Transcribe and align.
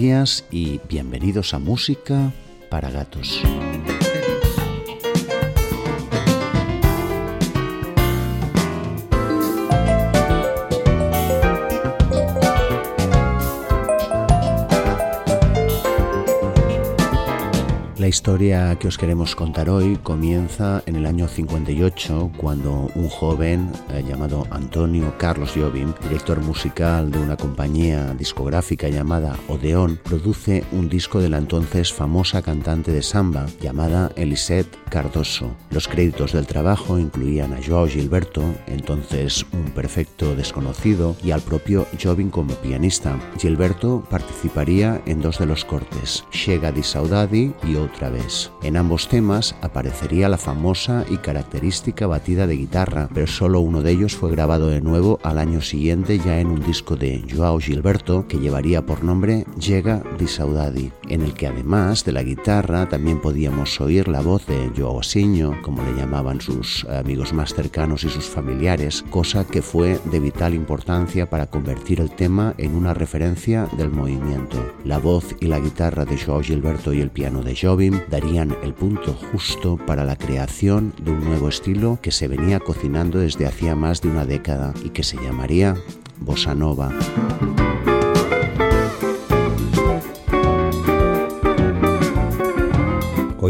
Días 0.00 0.46
y 0.50 0.80
bienvenidos 0.88 1.52
a 1.52 1.58
Música 1.58 2.32
para 2.70 2.88
Gatos. 2.88 3.42
Historia 18.10 18.76
que 18.80 18.88
os 18.88 18.98
queremos 18.98 19.36
contar 19.36 19.70
hoy 19.70 19.96
comienza 20.02 20.82
en 20.86 20.96
el 20.96 21.06
año 21.06 21.28
58 21.28 22.32
cuando 22.36 22.90
un 22.96 23.08
joven 23.08 23.70
eh, 23.88 24.04
llamado 24.06 24.48
Antonio 24.50 25.14
Carlos 25.16 25.52
Jobim, 25.54 25.94
director 26.02 26.40
musical 26.40 27.12
de 27.12 27.20
una 27.20 27.36
compañía 27.36 28.12
discográfica 28.14 28.88
llamada 28.88 29.36
Odeón, 29.46 30.00
produce 30.02 30.64
un 30.72 30.88
disco 30.88 31.20
de 31.20 31.28
la 31.28 31.38
entonces 31.38 31.92
famosa 31.92 32.42
cantante 32.42 32.90
de 32.90 33.02
samba 33.02 33.46
llamada 33.60 34.10
Elisette 34.16 34.76
Cardoso. 34.90 35.54
Los 35.70 35.86
créditos 35.86 36.32
del 36.32 36.48
trabajo 36.48 36.98
incluían 36.98 37.52
a 37.52 37.60
Joao 37.64 37.86
Gilberto, 37.86 38.42
entonces 38.66 39.46
un 39.52 39.70
perfecto 39.70 40.34
desconocido, 40.34 41.14
y 41.22 41.30
al 41.30 41.42
propio 41.42 41.86
Jobim 42.02 42.30
como 42.30 42.54
pianista. 42.54 43.16
Gilberto 43.38 44.02
participaría 44.10 45.00
en 45.06 45.22
dos 45.22 45.38
de 45.38 45.46
los 45.46 45.64
cortes, 45.64 46.24
Chega 46.32 46.72
di 46.72 46.82
Saudade 46.82 47.52
y 47.62 47.76
otro 47.76 47.99
vez. 48.08 48.50
En 48.62 48.76
ambos 48.76 49.08
temas 49.08 49.54
aparecería 49.60 50.28
la 50.28 50.38
famosa 50.38 51.04
y 51.10 51.18
característica 51.18 52.06
batida 52.06 52.46
de 52.46 52.56
guitarra, 52.56 53.08
pero 53.12 53.26
solo 53.26 53.60
uno 53.60 53.82
de 53.82 53.92
ellos 53.92 54.16
fue 54.16 54.30
grabado 54.30 54.68
de 54.68 54.80
nuevo 54.80 55.18
al 55.22 55.38
año 55.38 55.60
siguiente 55.60 56.18
ya 56.18 56.40
en 56.40 56.48
un 56.48 56.60
disco 56.60 56.96
de 56.96 57.22
Joao 57.30 57.58
Gilberto 57.58 58.26
que 58.26 58.38
llevaría 58.38 58.86
por 58.86 59.04
nombre 59.04 59.44
Llega 59.58 60.02
di 60.18 60.26
Saudade, 60.26 60.92
en 61.08 61.22
el 61.22 61.34
que 61.34 61.46
además 61.46 62.04
de 62.04 62.12
la 62.12 62.22
guitarra 62.22 62.88
también 62.88 63.20
podíamos 63.20 63.80
oír 63.80 64.08
la 64.08 64.20
voz 64.20 64.46
de 64.46 64.70
Joao 64.76 65.02
Siño, 65.02 65.60
como 65.62 65.82
le 65.82 65.94
llamaban 65.94 66.40
sus 66.40 66.84
amigos 66.86 67.32
más 67.32 67.54
cercanos 67.54 68.04
y 68.04 68.08
sus 68.08 68.24
familiares, 68.24 69.04
cosa 69.10 69.46
que 69.46 69.62
fue 69.62 69.98
de 70.04 70.20
vital 70.20 70.54
importancia 70.54 71.28
para 71.28 71.46
convertir 71.46 72.00
el 72.00 72.10
tema 72.10 72.54
en 72.58 72.74
una 72.74 72.94
referencia 72.94 73.68
del 73.76 73.90
movimiento. 73.90 74.58
La 74.84 74.98
voz 74.98 75.34
y 75.40 75.46
la 75.46 75.58
guitarra 75.58 76.04
de 76.04 76.18
Joao 76.18 76.42
Gilberto 76.42 76.92
y 76.92 77.00
el 77.00 77.10
piano 77.10 77.42
de 77.42 77.54
Darían 78.08 78.56
el 78.62 78.74
punto 78.74 79.14
justo 79.14 79.76
para 79.76 80.04
la 80.04 80.16
creación 80.16 80.92
de 81.02 81.12
un 81.12 81.24
nuevo 81.24 81.48
estilo 81.48 81.98
que 82.02 82.10
se 82.10 82.28
venía 82.28 82.60
cocinando 82.60 83.18
desde 83.18 83.46
hacía 83.46 83.74
más 83.74 84.00
de 84.00 84.08
una 84.08 84.24
década 84.24 84.74
y 84.84 84.90
que 84.90 85.02
se 85.02 85.16
llamaría 85.16 85.76
bossa 86.20 86.54
nova. 86.54 86.90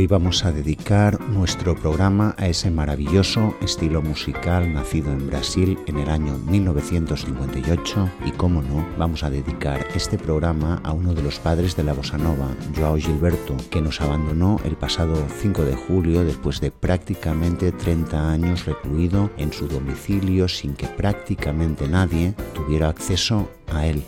Hoy 0.01 0.07
vamos 0.07 0.47
a 0.47 0.51
dedicar 0.51 1.21
nuestro 1.21 1.77
programa 1.77 2.35
a 2.39 2.49
ese 2.49 2.71
maravilloso 2.71 3.55
estilo 3.61 4.01
musical 4.01 4.73
nacido 4.73 5.13
en 5.13 5.27
Brasil 5.27 5.79
en 5.87 5.99
el 5.99 6.09
año 6.09 6.39
1958 6.39 8.11
y 8.25 8.31
como 8.31 8.63
no, 8.63 8.89
vamos 8.97 9.25
a 9.25 9.29
dedicar 9.29 9.87
este 9.95 10.17
programa 10.17 10.81
a 10.85 10.93
uno 10.93 11.13
de 11.13 11.23
los 11.23 11.39
padres 11.39 11.77
de 11.77 11.85
la 11.85 11.93
bossa 11.93 12.17
nova, 12.17 12.49
Joao 12.75 12.97
Gilberto, 12.97 13.55
que 13.71 13.83
nos 13.83 14.01
abandonó 14.01 14.59
el 14.65 14.75
pasado 14.75 15.23
5 15.39 15.67
de 15.67 15.75
julio 15.75 16.25
después 16.25 16.63
de 16.63 16.71
prácticamente 16.71 17.71
30 17.71 18.31
años 18.31 18.65
recluido 18.65 19.31
en 19.37 19.53
su 19.53 19.69
domicilio 19.69 20.49
sin 20.49 20.77
que 20.77 20.87
prácticamente 20.87 21.87
nadie 21.89 22.33
tuviera 22.55 22.89
acceso 22.89 23.51
a 23.71 23.85
él. 23.85 24.03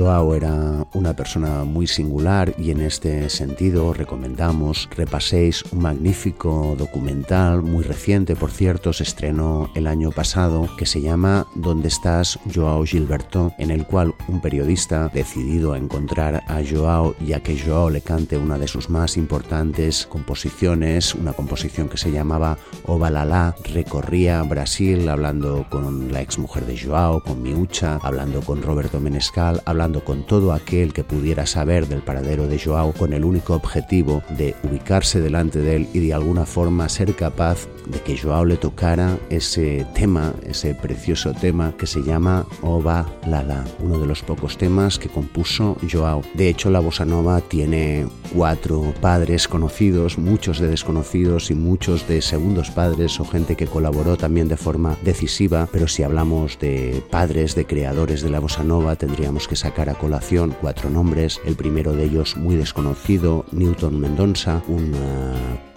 Joao 0.00 0.32
era 0.34 0.69
una 0.92 1.14
persona 1.14 1.64
muy 1.64 1.86
singular 1.86 2.54
y 2.58 2.70
en 2.70 2.80
este 2.80 3.28
sentido 3.30 3.92
recomendamos 3.92 4.88
repaséis 4.96 5.64
un 5.72 5.82
magnífico 5.82 6.74
documental 6.78 7.62
muy 7.62 7.84
reciente, 7.84 8.36
por 8.36 8.50
cierto, 8.50 8.92
se 8.92 9.04
estrenó 9.04 9.70
el 9.74 9.86
año 9.86 10.10
pasado, 10.10 10.68
que 10.76 10.86
se 10.86 11.00
llama 11.00 11.46
¿Dónde 11.54 11.88
estás, 11.88 12.38
Joao 12.54 12.84
Gilberto? 12.84 13.52
en 13.58 13.70
el 13.70 13.86
cual 13.86 14.14
un 14.28 14.40
periodista 14.40 15.08
decidido 15.12 15.72
a 15.72 15.78
encontrar 15.78 16.42
a 16.46 16.60
Joao 16.68 17.14
ya 17.20 17.40
que 17.40 17.58
Joao 17.58 17.90
le 17.90 18.00
cante 18.00 18.36
una 18.38 18.58
de 18.58 18.68
sus 18.68 18.90
más 18.90 19.16
importantes 19.16 20.06
composiciones, 20.06 21.14
una 21.14 21.32
composición 21.32 21.88
que 21.88 21.96
se 21.96 22.12
llamaba 22.12 22.58
Ovalala, 22.86 23.54
recorría 23.72 24.42
Brasil 24.42 25.08
hablando 25.08 25.66
con 25.70 26.12
la 26.12 26.20
exmujer 26.20 26.66
de 26.66 26.78
Joao, 26.78 27.22
con 27.22 27.42
Miucha, 27.42 27.98
hablando 28.02 28.40
con 28.40 28.62
Roberto 28.62 29.00
Menescal, 29.00 29.62
hablando 29.64 30.04
con 30.04 30.26
todo 30.26 30.52
aquel 30.52 30.69
que 30.70 31.02
pudiera 31.02 31.46
saber 31.46 31.88
del 31.88 32.00
paradero 32.00 32.46
de 32.46 32.56
Joao 32.56 32.92
con 32.92 33.12
el 33.12 33.24
único 33.24 33.54
objetivo 33.54 34.22
de 34.38 34.54
ubicarse 34.62 35.20
delante 35.20 35.58
de 35.58 35.74
él 35.74 35.88
y 35.92 35.98
de 35.98 36.14
alguna 36.14 36.46
forma 36.46 36.88
ser 36.88 37.16
capaz 37.16 37.66
de 37.88 37.98
que 37.98 38.16
Joao 38.16 38.44
le 38.44 38.56
tocara 38.56 39.18
ese 39.30 39.84
tema, 39.96 40.32
ese 40.46 40.76
precioso 40.76 41.32
tema 41.32 41.74
que 41.76 41.88
se 41.88 42.02
llama 42.02 42.46
Ova 42.62 43.04
Lala, 43.26 43.64
uno 43.80 43.98
de 43.98 44.06
los 44.06 44.22
pocos 44.22 44.58
temas 44.58 45.00
que 45.00 45.08
compuso 45.08 45.76
Joao. 45.90 46.22
De 46.34 46.48
hecho, 46.48 46.70
la 46.70 46.78
bossa 46.78 47.04
nova 47.04 47.40
tiene 47.40 48.06
cuatro 48.32 48.94
padres 49.00 49.48
conocidos, 49.48 50.18
muchos 50.18 50.60
de 50.60 50.68
desconocidos 50.68 51.50
y 51.50 51.56
muchos 51.56 52.06
de 52.06 52.22
segundos 52.22 52.70
padres 52.70 53.18
o 53.18 53.24
gente 53.24 53.56
que 53.56 53.66
colaboró 53.66 54.16
también 54.16 54.46
de 54.46 54.56
forma 54.56 54.96
decisiva, 55.02 55.68
pero 55.72 55.88
si 55.88 56.04
hablamos 56.04 56.60
de 56.60 57.02
padres, 57.10 57.56
de 57.56 57.64
creadores 57.64 58.22
de 58.22 58.30
la 58.30 58.38
bossa 58.38 58.62
nova, 58.62 58.94
tendríamos 58.94 59.48
que 59.48 59.56
sacar 59.56 59.90
a 59.90 59.94
colación 59.94 60.54
cuatro 60.60 60.90
nombres. 60.90 61.40
El 61.44 61.56
primero 61.56 61.92
de 61.92 62.04
ellos 62.04 62.36
muy 62.36 62.56
desconocido, 62.56 63.44
Newton 63.52 63.98
Mendonça, 63.98 64.62
un 64.68 64.92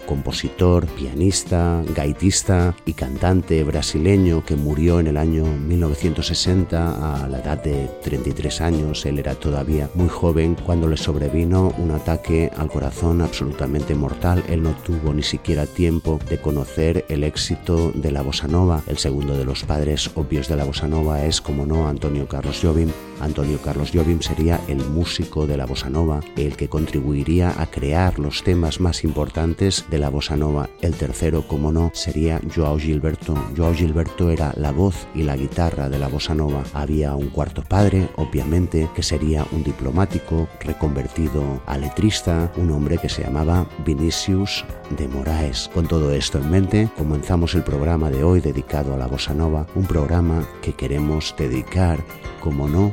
compositor, 0.04 0.86
pianista, 0.86 1.82
gaitista 1.94 2.74
y 2.84 2.92
cantante 2.92 3.64
brasileño 3.64 4.44
que 4.44 4.56
murió 4.56 5.00
en 5.00 5.06
el 5.06 5.16
año 5.16 5.44
1960 5.44 7.24
a 7.24 7.28
la 7.28 7.38
edad 7.38 7.62
de 7.62 7.88
33 8.02 8.60
años. 8.60 9.06
Él 9.06 9.18
era 9.18 9.34
todavía 9.34 9.90
muy 9.94 10.08
joven 10.08 10.56
cuando 10.66 10.88
le 10.88 10.96
sobrevino 10.96 11.74
un 11.78 11.90
ataque 11.90 12.50
al 12.56 12.68
corazón 12.68 13.22
absolutamente 13.22 13.94
mortal. 13.94 14.42
Él 14.48 14.62
no 14.62 14.72
tuvo 14.84 15.12
ni 15.12 15.22
siquiera 15.22 15.66
tiempo 15.66 16.18
de 16.28 16.38
conocer 16.38 17.04
el 17.08 17.24
éxito 17.24 17.92
de 17.94 18.12
la 18.12 18.22
bossa 18.22 18.48
nova. 18.48 18.82
El 18.86 18.98
segundo 18.98 19.36
de 19.36 19.44
los 19.44 19.64
padres 19.64 20.10
obvios 20.14 20.48
de 20.48 20.56
la 20.56 20.64
bossa 20.64 20.88
nova 20.88 21.24
es, 21.24 21.40
como 21.40 21.66
no, 21.66 21.88
Antonio 21.88 22.28
Carlos 22.28 22.60
Jobim. 22.62 22.90
Antonio 23.20 23.58
Carlos 23.62 23.90
Jobim 23.92 24.20
sería 24.20 24.60
el 24.68 24.84
músico 24.90 25.46
de 25.46 25.56
la 25.56 25.66
bossa 25.66 25.90
nova, 25.90 26.20
el 26.36 26.56
que 26.56 26.68
contribuiría 26.68 27.54
a 27.60 27.66
crear 27.66 28.18
los 28.18 28.42
temas 28.42 28.80
más 28.80 29.04
importantes 29.04 29.84
de 29.90 29.98
la 29.98 30.10
bossa 30.10 30.36
nova. 30.36 30.68
El 30.80 30.94
tercero, 30.94 31.46
como 31.46 31.72
no, 31.72 31.90
sería 31.94 32.40
Joao 32.54 32.78
Gilberto. 32.78 33.34
Joao 33.56 33.74
Gilberto 33.74 34.30
era 34.30 34.52
la 34.56 34.72
voz 34.72 35.06
y 35.14 35.22
la 35.22 35.36
guitarra 35.36 35.88
de 35.88 35.98
la 35.98 36.08
bossa 36.08 36.34
nova. 36.34 36.64
Había 36.72 37.14
un 37.14 37.28
cuarto 37.28 37.62
padre, 37.62 38.08
obviamente, 38.16 38.88
que 38.94 39.02
sería 39.02 39.46
un 39.52 39.62
diplomático 39.62 40.48
reconvertido 40.60 41.62
a 41.66 41.78
letrista, 41.78 42.52
un 42.56 42.70
hombre 42.70 42.98
que 42.98 43.08
se 43.08 43.22
llamaba 43.22 43.68
Vinicius 43.84 44.64
de 44.96 45.08
Moraes. 45.08 45.70
Con 45.72 45.86
todo 45.86 46.12
esto 46.12 46.38
en 46.38 46.50
mente, 46.50 46.88
comenzamos 46.96 47.54
el 47.54 47.62
programa 47.62 48.10
de 48.10 48.24
hoy 48.24 48.40
dedicado 48.40 48.94
a 48.94 48.96
la 48.96 49.06
bossa 49.06 49.34
nova, 49.34 49.66
un 49.74 49.86
programa 49.86 50.46
que 50.62 50.72
queremos 50.72 51.34
dedicar, 51.38 52.04
como 52.40 52.68
no, 52.68 52.92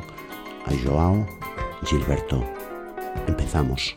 a 0.66 0.74
Joao 0.74 1.26
Gilberto. 1.84 2.44
Empezamos. 3.26 3.96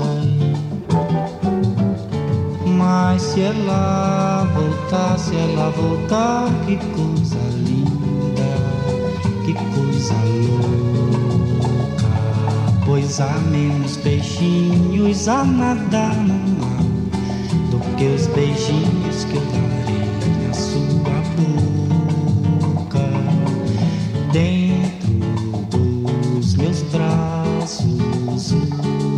Se 3.31 3.39
ela 3.39 4.45
voltar, 4.53 5.17
se 5.17 5.33
ela 5.33 5.69
voltar, 5.69 6.49
que 6.65 6.75
coisa 6.93 7.37
linda, 7.65 8.43
que 9.45 9.53
coisa 9.53 10.13
louca. 10.49 12.09
Pois 12.85 13.21
há 13.21 13.39
menos 13.49 13.95
peixinhos 13.97 15.29
a 15.29 15.45
nadar 15.45 16.13
no 16.17 16.33
mar 16.59 16.83
do 17.69 17.79
que 17.95 18.07
os 18.07 18.27
beijinhos 18.27 19.23
que 19.23 19.37
eu 19.37 19.43
darei 19.53 20.07
na 20.45 20.53
sua 20.53 21.21
boca. 22.83 23.07
Dentro 24.33 25.07
dos 26.35 26.55
meus 26.55 26.81
braços, 26.81 28.51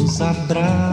os 0.03 0.21
abraços 0.21 0.92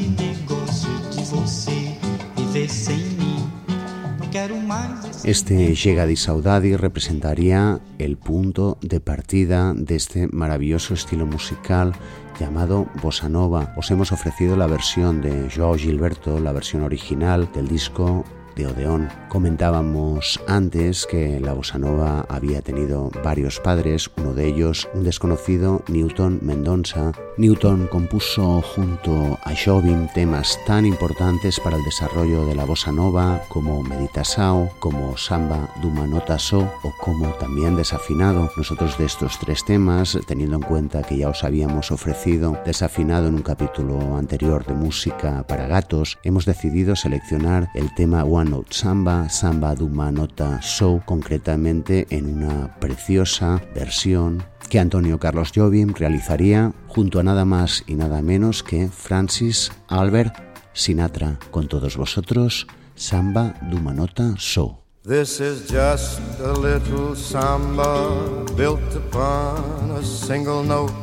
Este 5.23 5.75
Llega 5.75 6.07
de 6.07 6.15
Saudade 6.15 6.77
representaría 6.77 7.79
el 7.99 8.17
punto 8.17 8.79
de 8.81 8.99
partida 8.99 9.73
de 9.75 9.95
este 9.95 10.27
maravilloso 10.27 10.95
estilo 10.95 11.27
musical 11.27 11.93
llamado 12.39 12.87
Bossa 13.03 13.29
Nova. 13.29 13.71
Os 13.77 13.91
hemos 13.91 14.11
ofrecido 14.11 14.55
la 14.55 14.65
versión 14.65 15.21
de 15.21 15.47
Joao 15.55 15.75
Gilberto, 15.75 16.39
la 16.39 16.51
versión 16.53 16.81
original 16.81 17.47
del 17.53 17.67
disco 17.67 18.25
de 18.55 18.67
Odeón. 18.67 19.09
Comentábamos 19.29 20.39
antes 20.47 21.05
que 21.05 21.39
la 21.39 21.53
bossa 21.53 21.77
nova 21.77 22.25
había 22.29 22.61
tenido 22.61 23.11
varios 23.23 23.59
padres, 23.59 24.11
uno 24.17 24.33
de 24.33 24.47
ellos 24.47 24.89
un 24.93 25.03
desconocido 25.03 25.83
Newton 25.87 26.39
Mendonça. 26.41 27.11
Newton 27.37 27.87
compuso 27.87 28.61
junto 28.61 29.39
a 29.43 29.53
Jobim 29.55 30.07
temas 30.13 30.59
tan 30.65 30.85
importantes 30.85 31.59
para 31.59 31.77
el 31.77 31.83
desarrollo 31.83 32.45
de 32.45 32.55
la 32.55 32.65
bossa 32.65 32.91
nova 32.91 33.41
como 33.49 33.83
Meditasao, 33.83 34.69
como 34.79 35.17
Samba 35.17 35.69
Dumanota 35.81 36.37
So 36.37 36.59
o 36.83 36.93
como 36.99 37.27
también 37.35 37.75
Desafinado. 37.75 38.51
Nosotros 38.57 38.97
de 38.97 39.05
estos 39.05 39.39
tres 39.39 39.63
temas, 39.63 40.17
teniendo 40.27 40.57
en 40.57 40.63
cuenta 40.63 41.03
que 41.03 41.17
ya 41.17 41.29
os 41.29 41.43
habíamos 41.43 41.91
ofrecido 41.91 42.57
Desafinado 42.65 43.27
en 43.27 43.35
un 43.35 43.41
capítulo 43.41 44.17
anterior 44.17 44.65
de 44.65 44.73
música 44.73 45.43
para 45.47 45.67
gatos, 45.67 46.17
hemos 46.23 46.45
decidido 46.45 46.95
seleccionar 46.95 47.69
el 47.75 47.93
tema 47.95 48.23
One 48.23 48.40
Note 48.43 48.73
Samba, 48.73 49.29
Samba 49.29 49.75
Duma 49.75 50.11
Nota 50.11 50.59
Show, 50.61 51.01
concretamente 51.05 52.07
en 52.09 52.37
una 52.37 52.79
preciosa 52.79 53.61
versión 53.73 54.43
que 54.69 54.79
Antonio 54.79 55.19
Carlos 55.19 55.51
Jobim 55.53 55.93
realizaría 55.93 56.73
junto 56.87 57.19
a 57.19 57.23
nada 57.23 57.45
más 57.45 57.83
y 57.87 57.95
nada 57.95 58.21
menos 58.21 58.63
que 58.63 58.89
Francis 58.89 59.71
Albert 59.87 60.35
Sinatra. 60.73 61.39
Con 61.51 61.67
todos 61.67 61.97
vosotros, 61.97 62.67
Samba 62.95 63.55
Duma 63.69 63.93
Nota 63.93 64.35
Show. 64.37 64.77
This 65.03 65.39
is 65.39 65.67
just 65.67 66.21
a 66.39 66.53
little 66.53 67.15
samba 67.15 68.45
built 68.55 68.95
upon 68.95 69.91
a 69.91 70.03
single 70.03 70.63
note. 70.63 70.93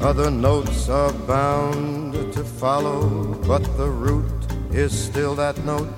Other 0.00 0.30
notes 0.30 0.88
are 0.88 1.12
bound 1.26 2.14
to 2.32 2.44
follow, 2.44 3.34
but 3.46 3.62
the 3.76 3.88
root 3.88 4.24
is 4.72 4.92
still 4.92 5.34
that 5.34 5.58
note. 5.64 5.88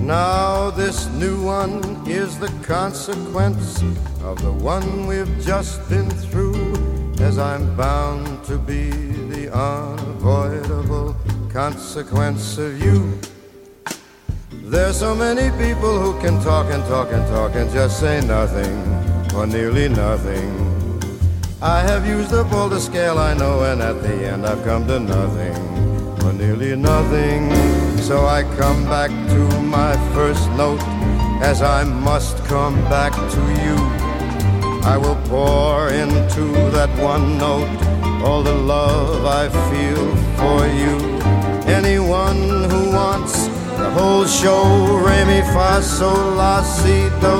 Now, 0.00 0.70
this 0.70 1.08
new 1.10 1.44
one 1.44 1.84
is 2.08 2.38
the 2.38 2.48
consequence 2.62 3.82
of 4.22 4.42
the 4.42 4.50
one 4.50 5.06
we've 5.06 5.38
just 5.40 5.88
been 5.90 6.08
through, 6.10 6.74
as 7.20 7.38
I'm 7.38 7.76
bound 7.76 8.42
to 8.46 8.56
be 8.56 8.90
the 8.90 9.54
unavoidable 9.54 11.14
consequence 11.52 12.56
of 12.56 12.82
you. 12.82 13.20
There's 14.50 14.98
so 14.98 15.14
many 15.14 15.50
people 15.62 16.00
who 16.00 16.18
can 16.20 16.42
talk 16.42 16.72
and 16.72 16.82
talk 16.84 17.12
and 17.12 17.26
talk 17.28 17.54
and 17.54 17.70
just 17.70 18.00
say 18.00 18.20
nothing 18.22 18.74
or 19.34 19.46
nearly 19.46 19.88
nothing. 19.90 20.50
I 21.60 21.82
have 21.82 22.06
used 22.06 22.32
up 22.32 22.50
all 22.52 22.70
the 22.70 22.80
scale 22.80 23.18
I 23.18 23.34
know, 23.34 23.64
and 23.64 23.82
at 23.82 24.00
the 24.02 24.14
end 24.26 24.46
I've 24.46 24.64
come 24.64 24.86
to 24.86 24.98
nothing 24.98 25.56
or 26.24 26.32
nearly 26.32 26.74
nothing. 26.74 27.89
So 28.00 28.26
I 28.26 28.42
come 28.56 28.84
back 28.86 29.10
to 29.10 29.60
my 29.62 29.94
first 30.14 30.50
note 30.52 30.82
as 31.42 31.62
I 31.62 31.84
must 31.84 32.36
come 32.46 32.74
back 32.88 33.12
to 33.12 33.42
you. 33.64 33.76
I 34.82 34.96
will 34.96 35.20
pour 35.28 35.90
into 35.90 36.46
that 36.72 36.90
one 36.98 37.38
note 37.38 37.68
all 38.24 38.42
the 38.42 38.54
love 38.54 39.24
I 39.24 39.48
feel 39.70 40.06
for 40.40 40.66
you. 40.82 40.96
Anyone 41.72 42.68
who 42.70 42.90
wants 42.90 43.46
the 43.78 43.90
whole 43.90 44.26
show, 44.26 44.64
re 45.06 45.24
mi 45.24 45.40
fa 45.52 45.80
sol 45.80 46.34
la 46.34 46.62
si 46.62 47.08
do, 47.20 47.36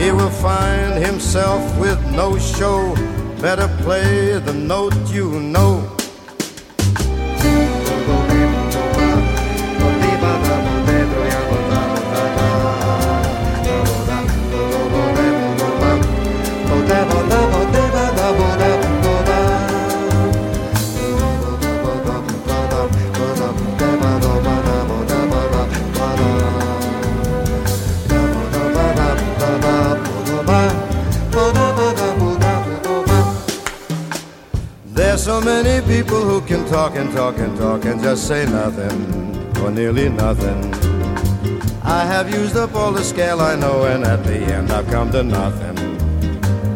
he 0.00 0.12
will 0.12 0.30
find 0.30 1.04
himself 1.04 1.62
with 1.80 2.00
no 2.12 2.38
show. 2.38 2.94
Better 3.40 3.68
play 3.82 4.38
the 4.38 4.54
note 4.54 4.94
you 5.10 5.40
know. 5.40 5.98
So 35.38 35.44
many 35.44 35.86
people 35.86 36.20
who 36.20 36.40
can 36.40 36.66
talk 36.66 36.96
and 36.96 37.12
talk 37.12 37.38
and 37.38 37.56
talk 37.56 37.84
and 37.84 38.02
just 38.02 38.26
say 38.26 38.44
nothing 38.46 38.98
or 39.62 39.70
nearly 39.70 40.08
nothing. 40.08 40.58
I 41.84 42.04
have 42.04 42.34
used 42.34 42.56
up 42.56 42.74
all 42.74 42.90
the 42.90 43.04
scale 43.04 43.40
I 43.40 43.54
know, 43.54 43.84
and 43.84 44.02
at 44.04 44.24
the 44.24 44.38
end 44.56 44.72
I've 44.72 44.88
come 44.88 45.12
to 45.12 45.22
nothing. 45.22 45.76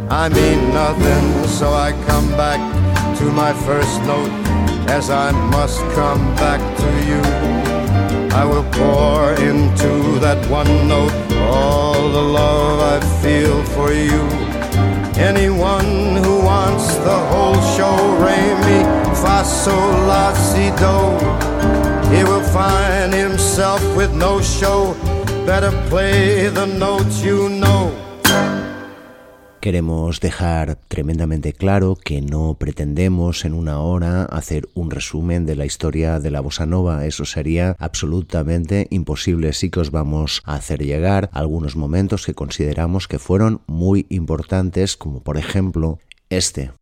I 0.09 0.28
mean 0.28 0.61
nothing, 0.73 1.49
so 1.49 1.73
I 1.73 1.90
come 2.07 2.28
back 2.42 2.61
to 3.19 3.25
my 3.33 3.52
first 3.66 4.00
note 4.02 4.31
as 4.88 5.11
I 5.11 5.33
must 5.57 5.81
come 5.99 6.23
back 6.37 6.61
to 6.83 6.90
you. 7.11 7.23
I 8.40 8.45
will 8.45 8.66
pour 8.71 9.33
into 9.50 10.21
that 10.21 10.40
one 10.49 10.73
note 10.87 11.16
all 11.50 12.12
the 12.19 12.26
love 12.40 12.78
I 12.95 12.99
feel 13.23 13.64
for 13.75 13.92
you. 13.92 14.23
Anyone 15.21 16.01
Queremos 29.61 30.19
dejar 30.19 30.76
tremendamente 30.88 31.52
claro 31.52 31.95
que 31.95 32.21
no 32.21 32.54
pretendemos 32.59 33.45
en 33.45 33.54
una 33.54 33.78
hora 33.78 34.25
hacer 34.25 34.69
un 34.75 34.90
resumen 34.90 35.47
de 35.47 35.54
la 35.54 35.64
historia 35.64 36.19
de 36.19 36.33
la 36.33 36.40
bossa 36.40 36.66
nova, 36.66 37.07
eso 37.07 37.25
sería 37.25 37.76
absolutamente 37.78 38.88
imposible. 38.90 39.52
Sí 39.52 39.71
que 39.71 39.78
os 39.78 39.92
vamos 39.92 40.42
a 40.45 40.57
hacer 40.57 40.85
llegar 40.85 41.31
algunos 41.33 41.76
momentos 41.76 42.26
que 42.26 42.35
consideramos 42.35 43.07
que 43.07 43.21
fueron 43.21 43.61
muy 43.69 44.04
importantes, 44.09 44.97
como 44.97 45.21
por 45.21 45.38
ejemplo 45.38 46.00
este. 46.32 46.72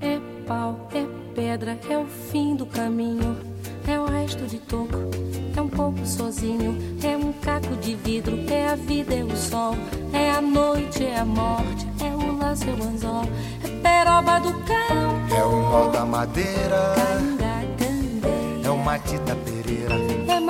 É 0.00 0.20
pau, 0.46 0.88
é 0.94 1.04
pedra, 1.34 1.76
é 1.90 1.98
o 1.98 2.06
fim 2.06 2.54
do 2.54 2.66
caminho. 2.66 3.36
é 3.88 3.98
o 3.98 4.04
resto 4.04 4.46
de 4.46 4.58
toco, 4.58 5.10
é 5.56 5.60
um 5.60 5.68
pouco 5.68 6.06
sozinho, 6.06 6.78
é 7.02 7.16
um 7.16 7.32
caco 7.32 7.74
de 7.78 7.96
vidro, 7.96 8.38
é 8.48 8.68
a 8.68 8.76
vida, 8.76 9.12
é 9.12 9.24
o 9.24 9.36
sol, 9.36 9.74
é 10.12 10.30
a 10.30 10.40
noite, 10.40 11.04
é 11.04 11.18
a 11.18 11.24
morte, 11.24 11.84
é 12.00 12.14
o 12.14 12.38
laço, 12.38 12.64
é 12.70 12.72
o 12.72 12.82
anzol, 12.84 13.24
é 13.64 13.68
peroba 13.82 14.38
do 14.38 14.52
cão, 14.64 15.36
é 15.36 15.44
o 15.44 15.62
nó 15.68 15.90
da 15.90 16.04
madeira, 16.04 16.94
é 18.64 18.70
o 18.70 18.76
Matita 18.78 19.34
Pereira. 19.34 20.11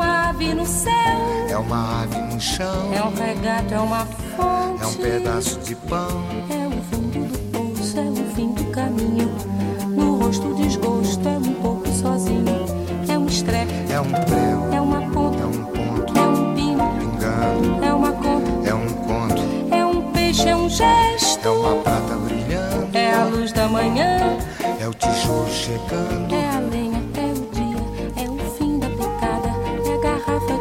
É 0.00 0.02
uma 0.02 0.30
ave 0.30 0.54
no 0.54 0.64
céu. 0.64 0.92
É 1.50 1.56
uma 1.58 2.02
ave 2.02 2.18
no 2.18 2.40
chão. 2.40 2.90
É 2.94 3.02
um 3.02 3.14
regato, 3.14 3.74
é 3.74 3.78
uma 3.78 4.06
fonte. 4.34 4.82
É 4.82 4.86
um 4.86 4.94
pedaço 4.94 5.60
de 5.60 5.74
pão. 5.74 6.24
É 6.48 6.66
o 6.66 6.82
fundo 6.84 7.20
do 7.28 7.38
poço, 7.50 7.98
é 7.98 8.04
o 8.04 8.34
fim 8.34 8.50
do 8.52 8.64
caminho. 8.70 9.30
No 9.88 10.16
rosto 10.16 10.54
desgosto, 10.54 11.28
é 11.28 11.32
um 11.32 11.52
pouco 11.52 11.86
sozinho. 11.88 12.46
É 13.10 13.18
um 13.18 13.26
estrepe. 13.26 13.74
É 13.92 14.00
um 14.00 14.10
prego. 14.10 14.74
É 14.74 14.80
uma 14.80 15.02
ponta. 15.10 15.42
É 15.42 15.46
um 15.46 15.64
ponto. 15.64 16.18
É 16.18 16.22
um 16.22 16.54
pino. 16.54 16.92
Pingando. 16.98 17.84
É 17.84 17.92
uma 17.92 18.12
conta. 18.12 18.70
É 18.70 18.74
um 18.74 18.88
conto. 18.88 19.42
É 19.70 19.84
um 19.84 20.12
peixe, 20.12 20.48
é 20.48 20.56
um 20.56 20.70
gesto. 20.70 21.46
É 21.46 21.50
uma 21.50 21.74
prata 21.82 22.14
brilhando. 22.14 22.96
É 22.96 23.12
a 23.12 23.24
luz 23.24 23.52
da 23.52 23.68
manhã. 23.68 24.38
É 24.80 24.88
o 24.88 24.94
tijolo 24.94 25.46
chegando. 25.50 26.34
É 26.34 26.56
a 26.56 26.60
lenha, 26.60 26.89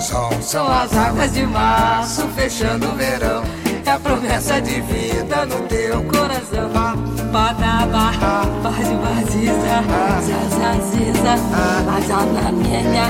sol, 0.00 0.30
São 0.40 0.70
as 0.70 0.96
águas 0.96 1.32
de 1.32 1.46
março 1.46 2.26
fechando 2.28 2.88
o 2.88 2.94
verão. 2.94 3.42
É 3.84 3.90
a 3.90 3.98
promessa 3.98 4.60
de 4.60 4.80
vida 4.82 5.46
no 5.46 5.60
teu 5.66 6.02
coração. 6.04 6.68
Badaba, 7.32 8.12
bade 8.62 8.94
baziza, 9.02 9.82
zazaziza, 10.20 11.36
bazanamenya, 11.86 13.06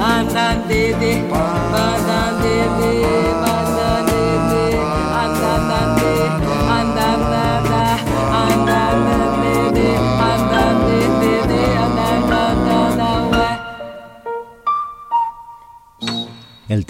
andandede, 0.00 1.22
bandandede, 1.30 2.90
bandandede, 3.40 3.79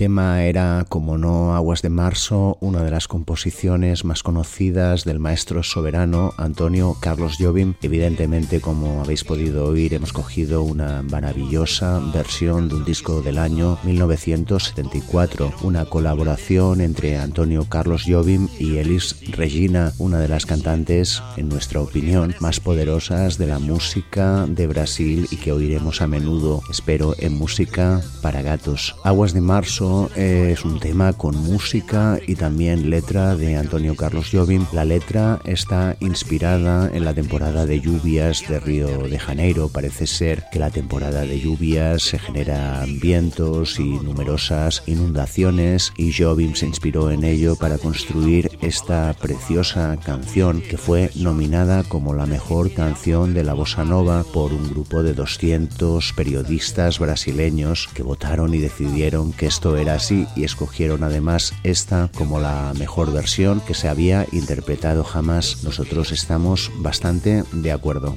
tema 0.00 0.44
era, 0.44 0.86
como 0.88 1.18
no, 1.18 1.54
Aguas 1.54 1.82
de 1.82 1.90
Marzo, 1.90 2.56
una 2.62 2.82
de 2.82 2.90
las 2.90 3.06
composiciones 3.06 4.02
más 4.02 4.22
conocidas 4.22 5.04
del 5.04 5.18
maestro 5.18 5.62
soberano 5.62 6.32
Antonio 6.38 6.96
Carlos 6.98 7.36
Jobim. 7.38 7.74
Evidentemente, 7.82 8.62
como 8.62 9.02
habéis 9.02 9.24
podido 9.24 9.66
oír, 9.66 9.92
hemos 9.92 10.14
cogido 10.14 10.62
una 10.62 11.02
maravillosa 11.02 12.00
versión 12.14 12.70
de 12.70 12.76
un 12.76 12.86
disco 12.86 13.20
del 13.20 13.36
año 13.36 13.78
1974, 13.82 15.52
una 15.64 15.84
colaboración 15.84 16.80
entre 16.80 17.18
Antonio 17.18 17.66
Carlos 17.68 18.04
Jobim 18.08 18.48
y 18.58 18.78
Elis 18.78 19.16
Regina, 19.32 19.92
una 19.98 20.18
de 20.18 20.28
las 20.28 20.46
cantantes, 20.46 21.22
en 21.36 21.50
nuestra 21.50 21.82
opinión, 21.82 22.34
más 22.40 22.58
poderosas 22.58 23.36
de 23.36 23.48
la 23.48 23.58
música 23.58 24.46
de 24.48 24.66
Brasil 24.66 25.28
y 25.30 25.36
que 25.36 25.52
oiremos 25.52 26.00
a 26.00 26.06
menudo, 26.06 26.62
espero, 26.70 27.14
en 27.18 27.36
música 27.36 28.00
para 28.22 28.40
gatos. 28.40 28.96
Aguas 29.04 29.34
de 29.34 29.42
Marzo 29.42 29.89
es 30.14 30.64
un 30.64 30.78
tema 30.78 31.12
con 31.12 31.36
música 31.36 32.18
y 32.26 32.34
también 32.34 32.90
letra 32.90 33.34
de 33.34 33.56
Antonio 33.56 33.96
Carlos 33.96 34.28
Jobim. 34.30 34.64
La 34.72 34.84
letra 34.84 35.40
está 35.44 35.96
inspirada 36.00 36.90
en 36.92 37.04
la 37.04 37.14
temporada 37.14 37.66
de 37.66 37.80
lluvias 37.80 38.44
de 38.48 38.60
Río 38.60 39.08
de 39.08 39.18
Janeiro. 39.18 39.68
Parece 39.68 40.06
ser 40.06 40.44
que 40.52 40.58
la 40.58 40.70
temporada 40.70 41.22
de 41.22 41.40
lluvias 41.40 42.02
se 42.02 42.18
generan 42.18 43.00
vientos 43.00 43.80
y 43.80 43.98
numerosas 43.98 44.82
inundaciones 44.86 45.92
y 45.96 46.12
Jobim 46.12 46.54
se 46.54 46.66
inspiró 46.66 47.10
en 47.10 47.24
ello 47.24 47.56
para 47.56 47.78
construir 47.78 48.58
esta 48.60 49.14
preciosa 49.14 49.96
canción 50.04 50.60
que 50.62 50.78
fue 50.78 51.10
nominada 51.16 51.82
como 51.84 52.14
la 52.14 52.26
mejor 52.26 52.72
canción 52.72 53.34
de 53.34 53.44
la 53.44 53.54
bossa 53.54 53.84
nova 53.84 54.24
por 54.32 54.52
un 54.52 54.70
grupo 54.70 55.02
de 55.02 55.14
200 55.14 56.12
periodistas 56.12 56.98
brasileños 56.98 57.88
que 57.94 58.02
votaron 58.02 58.54
y 58.54 58.58
decidieron 58.58 59.32
que 59.32 59.46
esto 59.46 59.76
era 59.80 59.94
así 59.94 60.26
y 60.36 60.44
escogieron 60.44 61.02
además 61.02 61.54
esta 61.64 62.10
como 62.14 62.38
la 62.38 62.72
mejor 62.78 63.12
versión 63.12 63.60
que 63.60 63.74
se 63.74 63.88
había 63.88 64.26
interpretado 64.32 65.04
jamás. 65.04 65.64
Nosotros 65.64 66.12
estamos 66.12 66.70
bastante 66.76 67.44
de 67.52 67.72
acuerdo. 67.72 68.16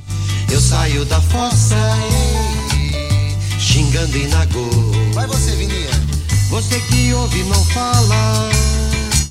Eu 0.51 0.60
saio 0.60 1.05
da 1.05 1.20
fossa 1.20 1.75
ei, 2.84 3.60
xingando 3.60 4.17
em 4.17 4.27
Nagô. 4.27 4.70
Vai 5.13 5.25
você, 5.27 5.55
Vininha. 5.55 5.89
Você 6.50 6.79
que 6.82 7.13
ouve 7.13 7.43
não 7.46 7.63
fala. 7.74 8.50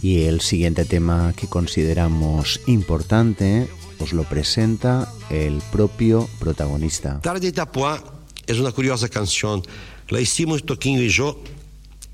Y 0.03 0.25
el 0.25 0.41
siguiente 0.41 0.85
tema 0.85 1.33
que 1.37 1.47
consideramos 1.47 2.61
importante 2.67 3.69
os 4.01 4.12
lo 4.12 4.25
presenta 4.25 5.12
el 5.31 5.62
propio 5.71 6.29
protagonista. 6.41 7.21
Tarde 7.23 7.41
de 7.41 7.49
Itapuã 7.49 8.03
é 8.47 8.53
uma 8.55 8.73
curiosa 8.73 9.09
canção. 9.09 9.62
Lá 10.11 10.21
estimos 10.21 10.62
Toquinho 10.62 11.01
e 11.01 11.09
Jô 11.09 11.39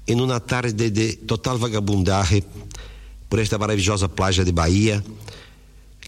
em 0.08 0.18
uma 0.18 0.40
tarde 0.40 0.90
de 0.90 1.12
total 1.16 1.58
vagabundagem 1.58 2.42
por 3.28 3.38
esta 3.38 3.58
maravilhosa 3.58 4.08
plaja 4.08 4.42
de 4.42 4.50
Bahia 4.50 5.04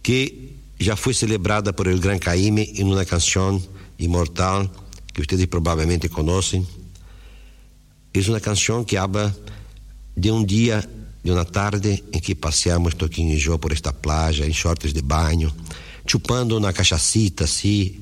que 0.03 0.57
já 0.79 0.97
foi 0.97 1.13
celebrada 1.13 1.71
por 1.75 1.87
El 1.87 1.99
Gran 1.99 2.19
Caime 2.19 2.73
em 2.75 2.85
uma 2.85 3.05
canção 3.05 3.63
imortal 3.99 4.69
que 5.13 5.23
vocês 5.23 5.45
provavelmente 5.45 6.09
conhecem. 6.09 6.67
É 8.15 8.21
uma 8.21 8.41
canção 8.41 8.83
que 8.83 8.97
habla 8.97 9.37
de 10.17 10.31
um 10.31 10.43
dia, 10.43 10.83
de 11.23 11.31
uma 11.31 11.45
tarde 11.45 12.03
em 12.11 12.19
que 12.19 12.35
passeamos 12.35 12.95
Toquinho 12.95 13.35
e 13.35 13.39
Jô 13.39 13.59
por 13.59 13.71
esta 13.71 13.93
plaja 13.93 14.47
em 14.47 14.53
shorts 14.53 14.95
de 14.95 15.03
banho, 15.03 15.55
chupando 16.07 16.57
uma 16.57 16.73
cachacita 16.73 17.45
assim, 17.45 18.01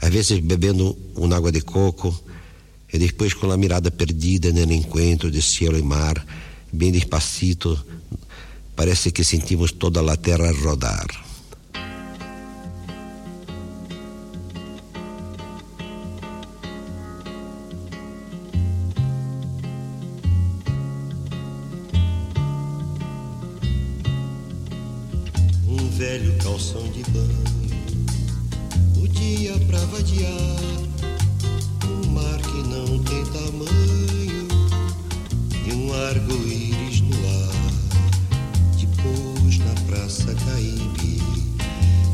às 0.00 0.08
vezes 0.08 0.38
bebendo 0.38 0.96
uma 1.14 1.36
água 1.36 1.52
de 1.52 1.60
coco, 1.60 2.18
e 2.94 2.98
depois 2.98 3.34
com 3.34 3.50
a 3.50 3.56
mirada 3.56 3.90
perdida 3.90 4.52
no 4.52 4.72
encontro 4.72 5.28
de 5.28 5.42
cielo 5.42 5.76
e 5.76 5.82
mar, 5.82 6.24
bem 6.72 6.92
despacito, 6.92 7.76
parece 8.76 9.10
que 9.10 9.24
sentimos 9.24 9.72
toda 9.72 10.00
a 10.00 10.16
terra 10.16 10.52
rodar. 10.52 11.04
Um 25.66 25.90
velho 25.98 26.38
calção 26.38 26.88
de 26.92 27.02
banho, 27.10 29.02
o 29.02 29.08
dia 29.08 29.58
pra 29.66 29.80
vadiar 29.86 30.63
arco-íris 36.04 37.00
no 37.00 37.16
ar. 37.16 37.54
Depois 38.78 39.58
na 39.58 39.74
praça 39.86 40.34
Caíbe, 40.46 41.22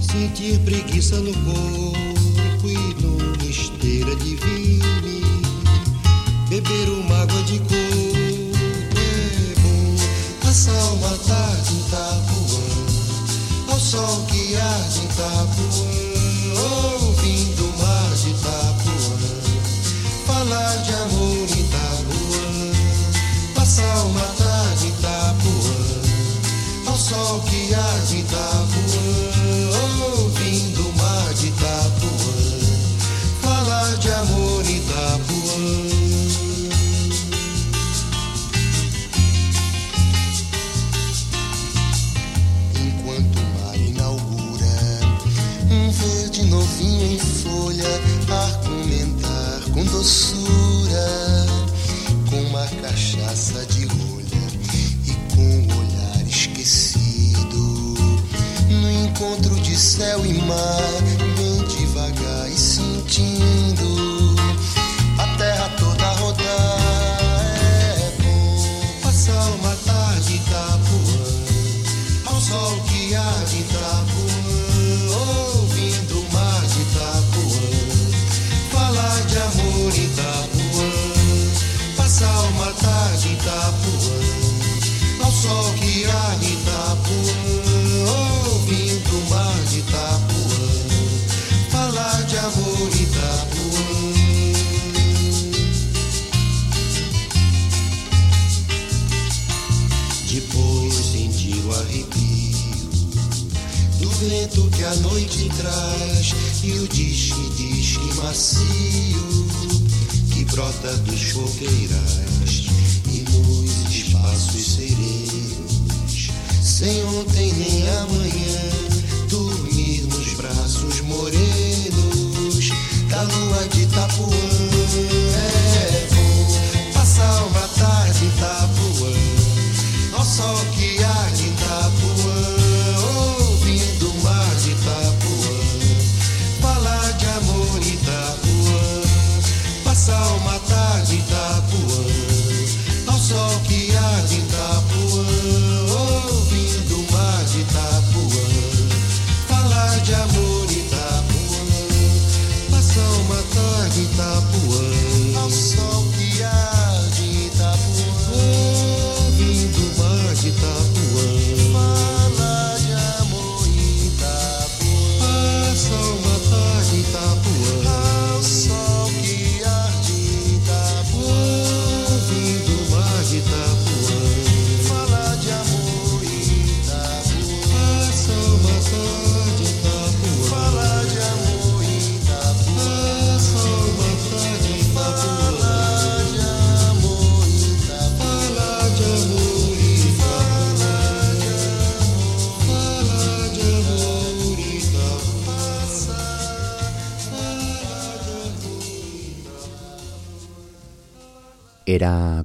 sentir 0.00 0.59
preguiça 0.61 1.16
no 1.16 1.32
corpo 1.32 2.68
e 2.68 3.02
numa 3.02 3.44
esteira 3.44 4.14
de 4.16 4.37
vime, 4.37 5.23
beber 6.49 6.88
uma 6.88 7.23
água 7.23 7.42
de 7.42 7.59
coco 7.59 7.75
é 8.97 9.61
bom. 9.61 9.97
Passar 10.42 10.92
uma 10.92 11.16
tarde 11.18 11.73
em 11.75 11.80
Itapuã, 11.80 13.73
ao 13.73 13.80
sol 13.80 14.26
que 14.26 14.56
arde 14.56 15.00
em 15.00 15.04
Itapuã, 15.04 15.87
ouvindo 17.02 17.64
o 17.64 17.78
mar 17.78 18.14
de 18.14 18.30
Itapuã 18.30 19.40
falar 20.26 20.76
de 20.76 20.92
amor 20.94 21.29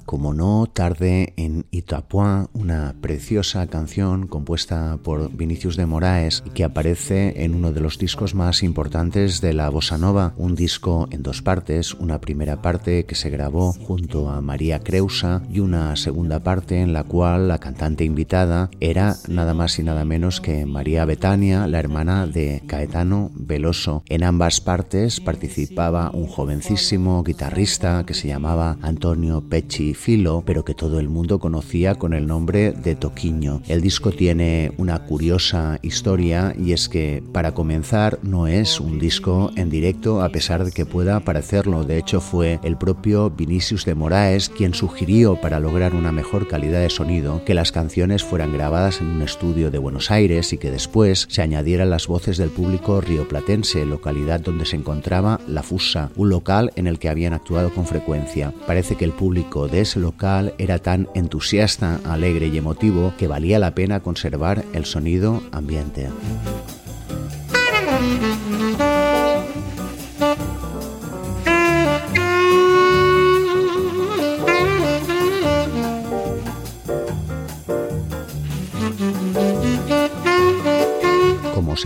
como 0.06 0.32
no, 0.32 0.66
tarde 0.72 1.34
en 1.36 1.65
Itapuá, 1.86 2.50
una 2.52 2.96
preciosa 3.00 3.64
canción 3.68 4.26
compuesta 4.26 4.98
por 5.04 5.30
Vinicius 5.30 5.76
de 5.76 5.86
Moraes 5.86 6.42
y 6.44 6.50
que 6.50 6.64
aparece 6.64 7.44
en 7.44 7.54
uno 7.54 7.70
de 7.70 7.78
los 7.78 7.96
discos 7.96 8.34
más 8.34 8.64
importantes 8.64 9.40
de 9.40 9.52
la 9.52 9.68
bossa 9.68 9.96
nova, 9.96 10.34
un 10.36 10.56
disco 10.56 11.06
en 11.12 11.22
dos 11.22 11.42
partes, 11.42 11.94
una 11.94 12.20
primera 12.20 12.60
parte 12.60 13.06
que 13.06 13.14
se 13.14 13.30
grabó 13.30 13.72
junto 13.72 14.30
a 14.30 14.40
María 14.40 14.80
Creusa 14.80 15.44
y 15.48 15.60
una 15.60 15.94
segunda 15.94 16.42
parte 16.42 16.80
en 16.80 16.92
la 16.92 17.04
cual 17.04 17.46
la 17.46 17.60
cantante 17.60 18.02
invitada 18.02 18.68
era 18.80 19.14
nada 19.28 19.54
más 19.54 19.78
y 19.78 19.84
nada 19.84 20.04
menos 20.04 20.40
que 20.40 20.66
María 20.66 21.04
Betania, 21.04 21.68
la 21.68 21.78
hermana 21.78 22.26
de 22.26 22.64
Caetano 22.66 23.30
Veloso. 23.36 24.02
En 24.08 24.24
ambas 24.24 24.60
partes 24.60 25.20
participaba 25.20 26.10
un 26.12 26.26
jovencísimo 26.26 27.22
guitarrista 27.22 28.04
que 28.04 28.14
se 28.14 28.26
llamaba 28.26 28.76
Antonio 28.82 29.48
Pecci 29.48 29.94
Filo, 29.94 30.42
pero 30.44 30.64
que 30.64 30.74
todo 30.74 30.98
el 30.98 31.08
mundo 31.08 31.38
conocía 31.38 31.75
con 31.98 32.14
el 32.14 32.26
nombre 32.26 32.72
de 32.72 32.94
Toquiño. 32.94 33.60
El 33.68 33.82
disco 33.82 34.10
tiene 34.10 34.72
una 34.78 35.00
curiosa 35.04 35.78
historia 35.82 36.54
y 36.58 36.72
es 36.72 36.88
que 36.88 37.22
para 37.32 37.52
comenzar 37.52 38.18
no 38.22 38.46
es 38.46 38.80
un 38.80 38.98
disco 38.98 39.50
en 39.56 39.68
directo 39.68 40.22
a 40.22 40.30
pesar 40.30 40.64
de 40.64 40.72
que 40.72 40.86
pueda 40.86 41.20
parecerlo. 41.20 41.84
De 41.84 41.98
hecho 41.98 42.22
fue 42.22 42.58
el 42.62 42.78
propio 42.78 43.28
Vinicius 43.28 43.84
de 43.84 43.94
Moraes 43.94 44.48
quien 44.48 44.72
sugirió 44.72 45.38
para 45.38 45.60
lograr 45.60 45.94
una 45.94 46.12
mejor 46.12 46.48
calidad 46.48 46.80
de 46.80 46.88
sonido 46.88 47.44
que 47.44 47.52
las 47.52 47.72
canciones 47.72 48.24
fueran 48.24 48.54
grabadas 48.54 49.02
en 49.02 49.08
un 49.08 49.20
estudio 49.20 49.70
de 49.70 49.78
Buenos 49.78 50.10
Aires 50.10 50.54
y 50.54 50.58
que 50.58 50.70
después 50.70 51.26
se 51.28 51.42
añadieran 51.42 51.90
las 51.90 52.06
voces 52.06 52.38
del 52.38 52.48
público 52.48 53.02
rioplatense, 53.02 53.84
localidad 53.84 54.40
donde 54.40 54.64
se 54.64 54.76
encontraba 54.76 55.40
La 55.46 55.62
Fusa, 55.62 56.10
un 56.16 56.30
local 56.30 56.72
en 56.76 56.86
el 56.86 56.98
que 56.98 57.10
habían 57.10 57.34
actuado 57.34 57.70
con 57.74 57.86
frecuencia. 57.86 58.54
Parece 58.66 58.96
que 58.96 59.04
el 59.04 59.12
público 59.12 59.68
de 59.68 59.82
ese 59.82 60.00
local 60.00 60.54
era 60.56 60.78
tan 60.78 61.08
entusiasta, 61.14 61.55
alegre 62.04 62.48
y 62.48 62.58
emotivo 62.58 63.14
que 63.18 63.26
valía 63.26 63.58
la 63.58 63.74
pena 63.74 64.00
conservar 64.00 64.64
el 64.72 64.84
sonido 64.84 65.42
ambiente. 65.52 66.08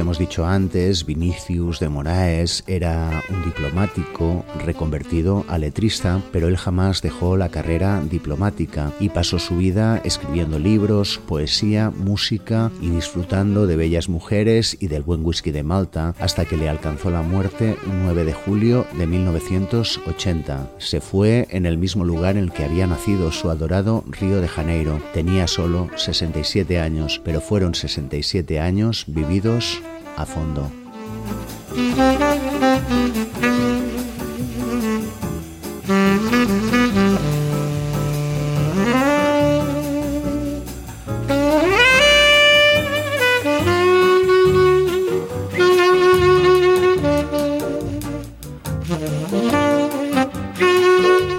Hemos 0.01 0.19
dicho 0.19 0.47
antes, 0.47 1.05
Vinicius 1.05 1.79
de 1.79 1.89
Moraes 1.89 2.65
era 2.67 3.23
un 3.29 3.45
diplomático 3.45 4.45
reconvertido 4.65 5.45
a 5.49 5.59
letrista, 5.59 6.23
pero 6.33 6.49
él 6.49 6.57
jamás 6.57 7.03
dejó 7.03 7.37
la 7.37 7.51
carrera 7.51 8.03
diplomática 8.03 8.93
y 8.99 9.11
pasó 9.11 9.39
su 9.39 9.59
vida 9.59 10.01
escribiendo 10.05 10.59
libros, 10.59 11.21
poesía, 11.29 11.91
música 11.91 12.71
y 12.81 12.91
disfrutando 12.91 13.67
de 13.67 13.77
bellas 13.77 14.09
mujeres 14.09 14.77
y 14.81 14.89
del 14.89 15.03
buen 15.03 15.25
whisky 15.25 15.51
de 15.51 15.63
Malta 15.63 16.15
hasta 16.19 16.45
que 16.45 16.57
le 16.57 16.69
alcanzó 16.69 17.11
la 17.11 17.23
muerte 17.23 17.77
un 17.87 18.05
9 18.05 18.25
de 18.25 18.33
julio 18.33 18.87
de 18.97 19.07
1980. 19.07 20.71
Se 20.79 21.01
fue 21.01 21.47
en 21.51 21.67
el 21.67 21.79
mismo 21.79 22.05
lugar 22.05 22.37
en 22.37 22.45
el 22.45 22.53
que 22.53 22.65
había 22.65 22.87
nacido 22.87 23.33
su 23.33 23.51
adorado 23.51 24.05
Río 24.09 24.41
de 24.41 24.49
Janeiro. 24.49 25.01
Tenía 25.13 25.47
solo 25.47 25.89
67 25.97 26.81
años, 26.81 27.21
pero 27.25 27.41
fueron 27.41 27.75
67 27.75 28.61
años 28.61 29.05
vividos 29.07 29.83
a 30.21 30.27
fondo. 30.27 30.71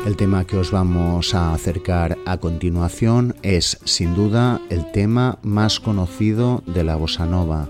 El 0.05 0.17
tema 0.17 0.45
que 0.45 0.57
os 0.57 0.71
vamos 0.71 1.33
a 1.33 1.53
acercar 1.53 2.17
a 2.25 2.37
continuación 2.37 3.35
es, 3.43 3.79
sin 3.85 4.15
duda, 4.15 4.59
el 4.69 4.91
tema 4.91 5.37
más 5.41 5.79
conocido 5.79 6.63
de 6.65 6.83
la 6.83 6.95
bossa 6.95 7.25
nova, 7.25 7.69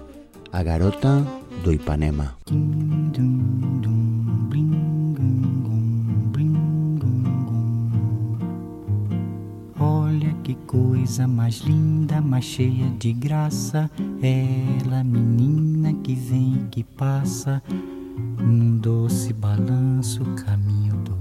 a 0.52 0.64
garota 0.64 1.26
do 1.64 1.72
Ipanema. 1.72 2.36
Olha 9.80 10.34
que 10.44 10.56
coisa 10.68 11.28
mais 11.28 11.60
linda, 11.60 12.22
mais 12.22 12.46
cheia 12.46 12.90
de 13.00 13.14
graça. 13.14 13.90
Ela, 14.22 15.04
menina 15.04 15.94
que 16.04 16.14
vem 16.14 16.56
e 16.56 16.68
que 16.70 16.84
passa, 16.84 17.64
num 18.40 18.78
doce 18.78 19.32
balanço, 19.34 20.24
caminho 20.36 20.96
do 20.98 21.21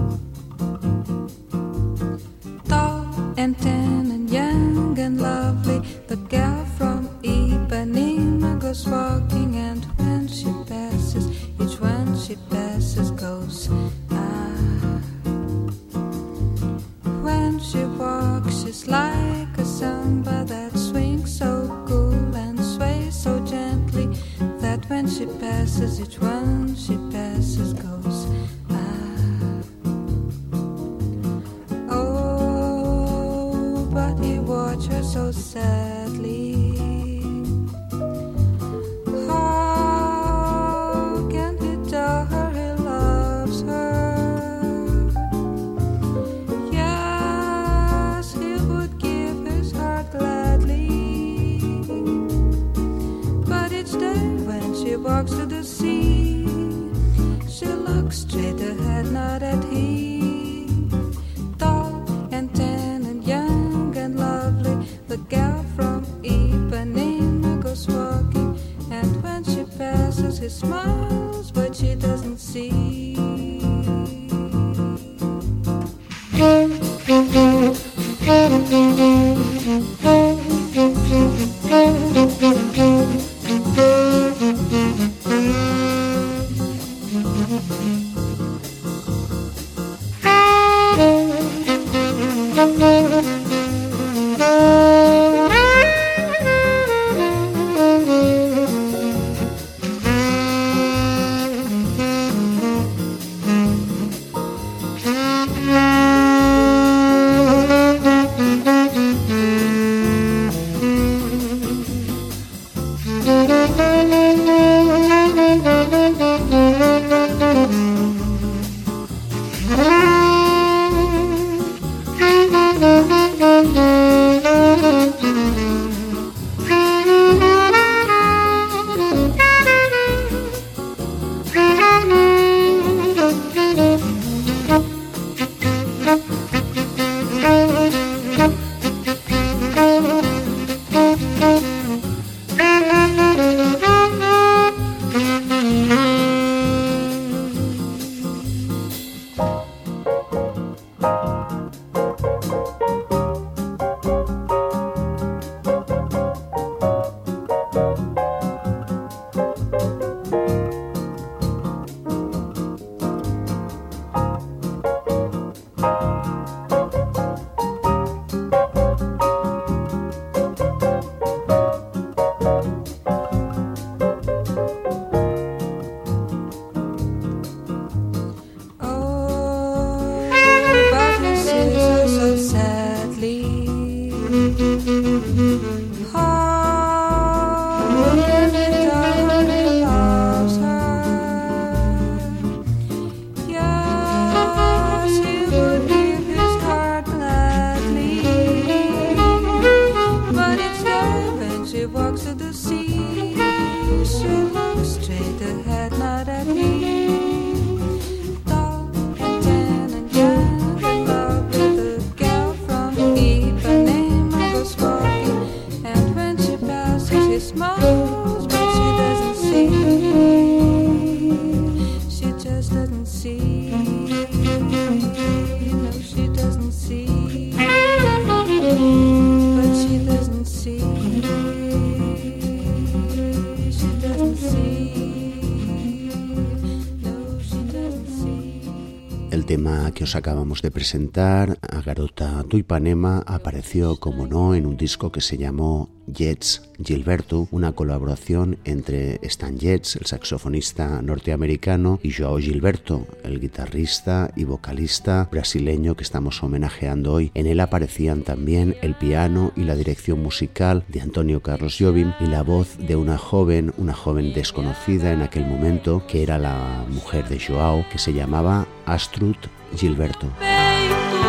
Acabamos 240.01 240.63
de 240.63 240.71
presentar, 240.71 241.59
a 241.61 241.81
Garota 241.81 242.43
Tuipanema 242.49 243.23
apareció, 243.27 243.97
como 243.97 244.25
no, 244.25 244.55
en 244.55 244.65
un 244.65 244.75
disco 244.75 245.11
que 245.11 245.21
se 245.21 245.37
llamó 245.37 245.89
Jets 246.07 246.69
Gilberto, 246.83 247.47
una 247.51 247.73
colaboración 247.73 248.57
entre 248.65 249.19
Stan 249.21 249.59
Jets, 249.59 249.97
el 249.97 250.07
saxofonista 250.07 251.03
norteamericano, 251.03 251.99
y 252.01 252.11
Joao 252.11 252.39
Gilberto, 252.39 253.05
el 253.23 253.39
guitarrista 253.39 254.31
y 254.35 254.43
vocalista 254.43 255.29
brasileño 255.31 255.95
que 255.95 256.03
estamos 256.03 256.41
homenajeando 256.41 257.13
hoy. 257.13 257.31
En 257.35 257.45
él 257.45 257.59
aparecían 257.59 258.23
también 258.23 258.75
el 258.81 258.95
piano 258.95 259.53
y 259.55 259.65
la 259.65 259.75
dirección 259.75 260.19
musical 260.19 260.83
de 260.87 261.01
Antonio 261.01 261.43
Carlos 261.43 261.77
Jobim 261.79 262.13
y 262.19 262.25
la 262.25 262.41
voz 262.41 262.75
de 262.79 262.95
una 262.95 263.19
joven, 263.19 263.71
una 263.77 263.93
joven 263.93 264.33
desconocida 264.33 265.13
en 265.13 265.21
aquel 265.21 265.45
momento, 265.45 266.03
que 266.07 266.23
era 266.23 266.39
la 266.39 266.85
mujer 266.89 267.29
de 267.29 267.39
Joao, 267.39 267.85
que 267.91 267.99
se 267.99 268.13
llamaba 268.13 268.67
Astrud 268.87 269.35
Gilberto. 269.75 270.27
Peito, 270.39 271.23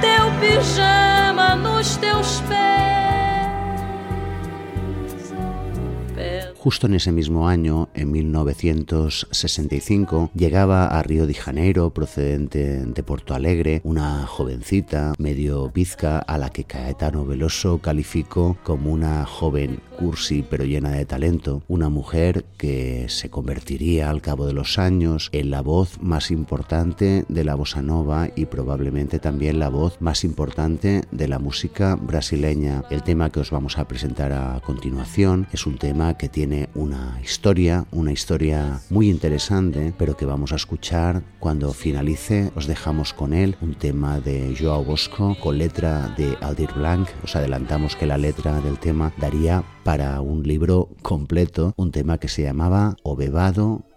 teu 0.00 0.30
pijama 0.40 1.54
nos 1.56 1.96
teus 1.96 2.40
pés. 2.48 2.85
Justo 6.66 6.88
en 6.88 6.94
ese 6.94 7.12
mismo 7.12 7.48
año, 7.48 7.90
en 7.94 8.10
1965, 8.10 10.32
llegaba 10.34 10.88
a 10.88 11.00
Río 11.00 11.28
de 11.28 11.34
Janeiro, 11.34 11.90
procedente 11.90 12.84
de 12.84 13.02
Porto 13.04 13.34
Alegre, 13.34 13.80
una 13.84 14.26
jovencita 14.26 15.12
medio 15.16 15.70
bizca 15.70 16.18
a 16.18 16.38
la 16.38 16.50
que 16.50 16.64
Caetano 16.64 17.24
Veloso 17.24 17.78
calificó 17.78 18.56
como 18.64 18.90
una 18.90 19.24
joven 19.26 19.78
cursi 19.96 20.42
pero 20.42 20.64
llena 20.64 20.90
de 20.90 21.06
talento, 21.06 21.62
una 21.68 21.88
mujer 21.88 22.44
que 22.58 23.06
se 23.08 23.30
convertiría 23.30 24.10
al 24.10 24.20
cabo 24.20 24.46
de 24.46 24.52
los 24.52 24.78
años 24.78 25.30
en 25.32 25.52
la 25.52 25.62
voz 25.62 26.02
más 26.02 26.32
importante 26.32 27.24
de 27.28 27.44
la 27.44 27.54
bossa 27.54 27.80
nova 27.80 28.28
y 28.34 28.46
probablemente 28.46 29.20
también 29.20 29.60
la 29.60 29.68
voz 29.68 30.00
más 30.00 30.24
importante 30.24 31.04
de 31.12 31.28
la 31.28 31.38
música 31.38 31.94
brasileña. 31.94 32.82
El 32.90 33.04
tema 33.04 33.30
que 33.30 33.38
os 33.38 33.52
vamos 33.52 33.78
a 33.78 33.86
presentar 33.86 34.32
a 34.32 34.60
continuación 34.66 35.46
es 35.52 35.64
un 35.64 35.78
tema 35.78 36.18
que 36.18 36.28
tiene 36.28 36.55
una 36.74 37.20
historia, 37.22 37.86
una 37.90 38.12
historia 38.12 38.80
muy 38.90 39.10
interesante, 39.10 39.92
pero 39.98 40.16
que 40.16 40.26
vamos 40.26 40.52
a 40.52 40.56
escuchar 40.56 41.22
cuando 41.38 41.72
finalice. 41.72 42.50
Os 42.54 42.66
dejamos 42.66 43.12
con 43.12 43.32
él 43.32 43.56
un 43.60 43.74
tema 43.74 44.20
de 44.20 44.54
Joao 44.58 44.84
Bosco 44.84 45.36
con 45.42 45.58
letra 45.58 46.14
de 46.16 46.36
Aldir 46.40 46.72
Blanc. 46.74 47.08
Os 47.24 47.36
adelantamos 47.36 47.96
que 47.96 48.06
la 48.06 48.18
letra 48.18 48.60
del 48.60 48.78
tema 48.78 49.12
daría 49.18 49.64
para 49.84 50.20
un 50.20 50.42
libro 50.42 50.88
completo, 51.02 51.74
un 51.76 51.90
tema 51.90 52.18
que 52.18 52.28
se 52.28 52.42
llamaba 52.42 52.96
O 53.02 53.16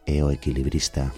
e 0.05 0.23
o 0.23 0.31
Equilibrista. 0.31 1.13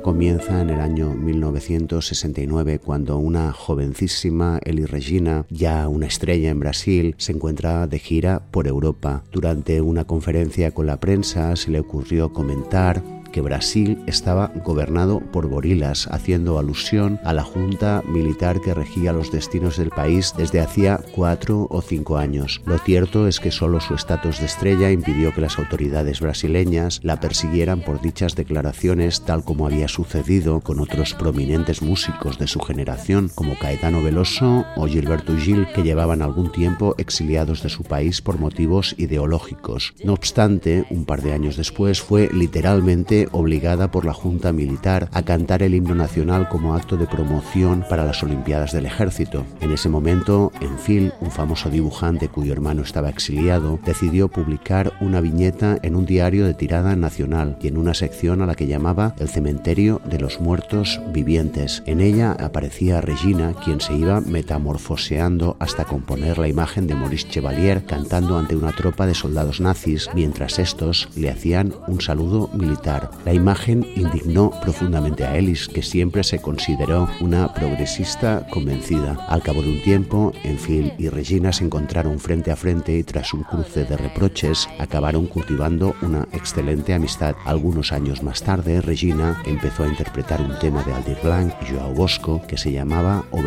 Comienza 0.00 0.60
en 0.60 0.70
el 0.70 0.80
año 0.80 1.10
1969 1.14 2.78
cuando 2.78 3.18
una 3.18 3.52
jovencísima 3.52 4.58
Eli 4.64 4.86
Regina, 4.86 5.44
ya 5.50 5.88
una 5.88 6.06
estrella 6.06 6.50
en 6.50 6.60
Brasil, 6.60 7.14
se 7.18 7.32
encuentra 7.32 7.86
de 7.86 7.98
gira 7.98 8.42
por 8.50 8.66
Europa. 8.66 9.24
Durante 9.32 9.80
una 9.80 10.04
conferencia 10.04 10.70
con 10.70 10.86
la 10.86 11.00
prensa 11.00 11.54
se 11.56 11.70
le 11.70 11.80
ocurrió 11.80 12.32
comentar 12.32 13.02
que 13.32 13.40
Brasil 13.40 14.02
estaba 14.06 14.52
gobernado 14.64 15.20
por 15.20 15.48
gorilas, 15.48 16.06
haciendo 16.12 16.58
alusión 16.58 17.18
a 17.24 17.32
la 17.32 17.42
junta 17.42 18.02
militar 18.06 18.60
que 18.60 18.74
regía 18.74 19.12
los 19.12 19.32
destinos 19.32 19.76
del 19.76 19.90
país 19.90 20.34
desde 20.36 20.60
hacía 20.60 21.00
cuatro 21.14 21.66
o 21.70 21.82
cinco 21.82 22.18
años. 22.18 22.62
Lo 22.66 22.78
cierto 22.78 23.26
es 23.26 23.40
que 23.40 23.50
solo 23.50 23.80
su 23.80 23.94
estatus 23.94 24.38
de 24.38 24.46
estrella 24.46 24.90
impidió 24.90 25.32
que 25.32 25.40
las 25.40 25.58
autoridades 25.58 26.20
brasileñas 26.20 27.00
la 27.02 27.18
persiguieran 27.18 27.80
por 27.80 28.00
dichas 28.00 28.36
declaraciones, 28.36 29.22
tal 29.22 29.44
como 29.44 29.66
había 29.66 29.88
sucedido 29.88 30.60
con 30.60 30.78
otros 30.78 31.14
prominentes 31.14 31.82
músicos 31.82 32.38
de 32.38 32.46
su 32.46 32.60
generación, 32.60 33.30
como 33.34 33.58
Caetano 33.58 34.02
Veloso 34.02 34.64
o 34.76 34.86
Gilberto 34.86 35.36
Gil, 35.36 35.66
que 35.74 35.82
llevaban 35.82 36.22
algún 36.22 36.52
tiempo 36.52 36.94
exiliados 36.98 37.62
de 37.62 37.70
su 37.70 37.82
país 37.82 38.20
por 38.20 38.38
motivos 38.38 38.94
ideológicos. 38.98 39.94
No 40.04 40.12
obstante, 40.12 40.84
un 40.90 41.04
par 41.04 41.22
de 41.22 41.32
años 41.32 41.56
después 41.56 42.00
fue 42.00 42.28
literalmente 42.32 43.21
obligada 43.32 43.90
por 43.90 44.04
la 44.04 44.12
Junta 44.12 44.52
Militar 44.52 45.08
a 45.12 45.22
cantar 45.22 45.62
el 45.62 45.74
himno 45.74 45.94
nacional 45.94 46.48
como 46.48 46.74
acto 46.74 46.96
de 46.96 47.06
promoción 47.06 47.84
para 47.88 48.04
las 48.04 48.22
Olimpiadas 48.22 48.72
del 48.72 48.86
Ejército. 48.86 49.44
En 49.60 49.72
ese 49.72 49.88
momento, 49.88 50.52
Enfil, 50.60 51.12
un 51.20 51.30
famoso 51.30 51.70
dibujante 51.70 52.28
cuyo 52.28 52.52
hermano 52.52 52.82
estaba 52.82 53.10
exiliado, 53.10 53.78
decidió 53.84 54.28
publicar 54.28 54.92
una 55.00 55.20
viñeta 55.20 55.78
en 55.82 55.96
un 55.96 56.06
diario 56.06 56.46
de 56.46 56.54
tirada 56.54 56.96
nacional 56.96 57.56
y 57.60 57.68
en 57.68 57.78
una 57.78 57.94
sección 57.94 58.42
a 58.42 58.46
la 58.46 58.54
que 58.54 58.66
llamaba 58.66 59.14
El 59.18 59.28
cementerio 59.28 60.00
de 60.04 60.18
los 60.18 60.40
muertos 60.40 61.00
vivientes. 61.12 61.82
En 61.86 62.00
ella 62.00 62.32
aparecía 62.32 63.00
Regina, 63.00 63.54
quien 63.64 63.80
se 63.80 63.94
iba 63.94 64.20
metamorfoseando 64.20 65.56
hasta 65.58 65.84
componer 65.84 66.38
la 66.38 66.48
imagen 66.48 66.86
de 66.86 66.94
Maurice 66.94 67.28
Chevalier 67.28 67.84
cantando 67.84 68.38
ante 68.38 68.56
una 68.56 68.72
tropa 68.72 69.06
de 69.06 69.14
soldados 69.14 69.60
nazis 69.60 70.08
mientras 70.14 70.58
estos 70.58 71.08
le 71.16 71.30
hacían 71.30 71.74
un 71.86 72.00
saludo 72.00 72.48
militar. 72.54 73.10
La 73.24 73.32
imagen 73.32 73.86
indignó 73.94 74.50
profundamente 74.62 75.24
a 75.24 75.36
Ellis, 75.36 75.68
que 75.68 75.82
siempre 75.82 76.24
se 76.24 76.40
consideró 76.40 77.08
una 77.20 77.54
progresista 77.54 78.46
convencida. 78.50 79.16
Al 79.28 79.42
cabo 79.42 79.62
de 79.62 79.70
un 79.70 79.82
tiempo, 79.82 80.32
Enfil 80.42 80.92
y 80.98 81.08
Regina 81.08 81.52
se 81.52 81.64
encontraron 81.64 82.18
frente 82.18 82.50
a 82.50 82.56
frente 82.56 82.96
y 82.98 83.04
tras 83.04 83.32
un 83.32 83.44
cruce 83.44 83.84
de 83.84 83.96
reproches 83.96 84.68
acabaron 84.78 85.26
cultivando 85.26 85.94
una 86.02 86.26
excelente 86.32 86.94
amistad. 86.94 87.36
Algunos 87.44 87.92
años 87.92 88.22
más 88.22 88.42
tarde, 88.42 88.80
Regina 88.80 89.40
empezó 89.46 89.84
a 89.84 89.88
interpretar 89.88 90.40
un 90.40 90.58
tema 90.58 90.82
de 90.82 90.92
Aldir 90.92 91.18
Blanc 91.22 91.52
y 91.62 91.72
Joao 91.72 91.94
Bosco 91.94 92.42
que 92.48 92.58
se 92.58 92.72
llamaba 92.72 93.24
o 93.30 93.42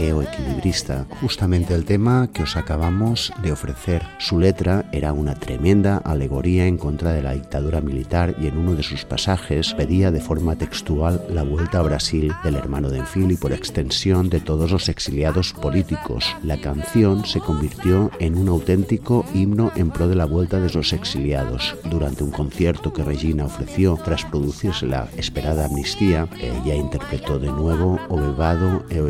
equilibrista, 0.00 1.06
justamente 1.20 1.74
el 1.74 1.84
tema 1.84 2.30
que 2.32 2.42
os 2.42 2.56
acabamos 2.56 3.32
de 3.42 3.52
ofrecer. 3.52 4.02
Su 4.18 4.38
letra 4.38 4.88
era 4.92 5.12
una 5.12 5.34
tremenda 5.34 5.98
alegoría 5.98 6.66
en 6.66 6.78
contra 6.78 7.12
de 7.12 7.22
la 7.22 7.32
dictadura 7.32 7.80
militar 7.80 8.34
y 8.40 8.46
en 8.46 8.56
uno 8.56 8.74
de 8.74 8.82
sus 8.82 9.04
pasajes 9.04 9.74
pedía 9.74 10.10
de 10.10 10.20
forma 10.20 10.56
textual 10.56 11.22
la 11.28 11.42
vuelta 11.42 11.78
a 11.78 11.82
Brasil 11.82 12.32
del 12.42 12.56
hermano 12.56 12.88
de 12.90 12.98
Enfil 12.98 13.32
y 13.32 13.36
por 13.36 13.52
extensión 13.52 14.30
de 14.30 14.40
todos 14.40 14.70
los 14.70 14.88
exiliados 14.88 15.52
políticos. 15.52 16.24
La 16.42 16.60
canción 16.60 17.24
se 17.24 17.40
convirtió 17.40 18.10
en 18.18 18.36
un 18.36 18.48
auténtico 18.48 19.24
himno 19.34 19.70
en 19.76 19.90
pro 19.90 20.08
de 20.08 20.16
la 20.16 20.24
vuelta 20.24 20.60
de 20.60 20.70
los 20.70 20.92
exiliados. 20.92 21.76
Durante 21.90 22.24
un 22.24 22.30
concierto 22.30 22.92
que 22.92 23.04
Regina 23.04 23.44
ofreció 23.44 23.98
tras 24.02 24.24
producirse 24.24 24.86
la 24.86 25.08
esperada 25.16 25.66
amnistía, 25.66 26.26
ella 26.40 26.74
interpretó 26.74 27.38
de 27.38 27.48
nuevo 27.48 27.98
O 28.08 28.16
Bebado 28.16 28.84
e 28.88 29.00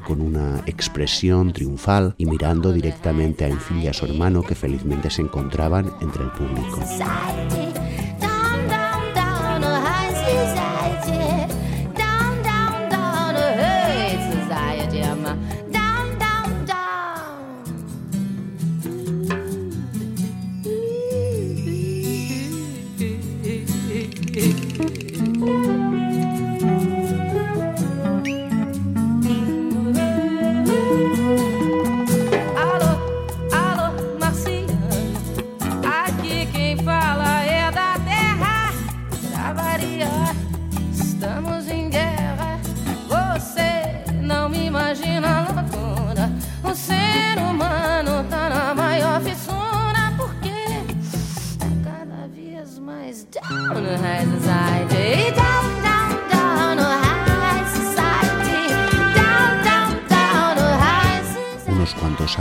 con 0.00 0.20
una 0.20 0.62
expresión 0.66 1.52
triunfal 1.52 2.14
y 2.18 2.26
mirando 2.26 2.72
directamente 2.72 3.44
a 3.44 3.48
Enfil 3.48 3.82
y 3.82 3.88
a 3.88 3.92
su 3.92 4.06
hermano 4.06 4.42
que 4.42 4.54
felizmente 4.54 5.10
se 5.10 5.22
encontraban 5.22 5.90
entre 6.00 6.24
el 6.24 6.30
público. 6.30 6.80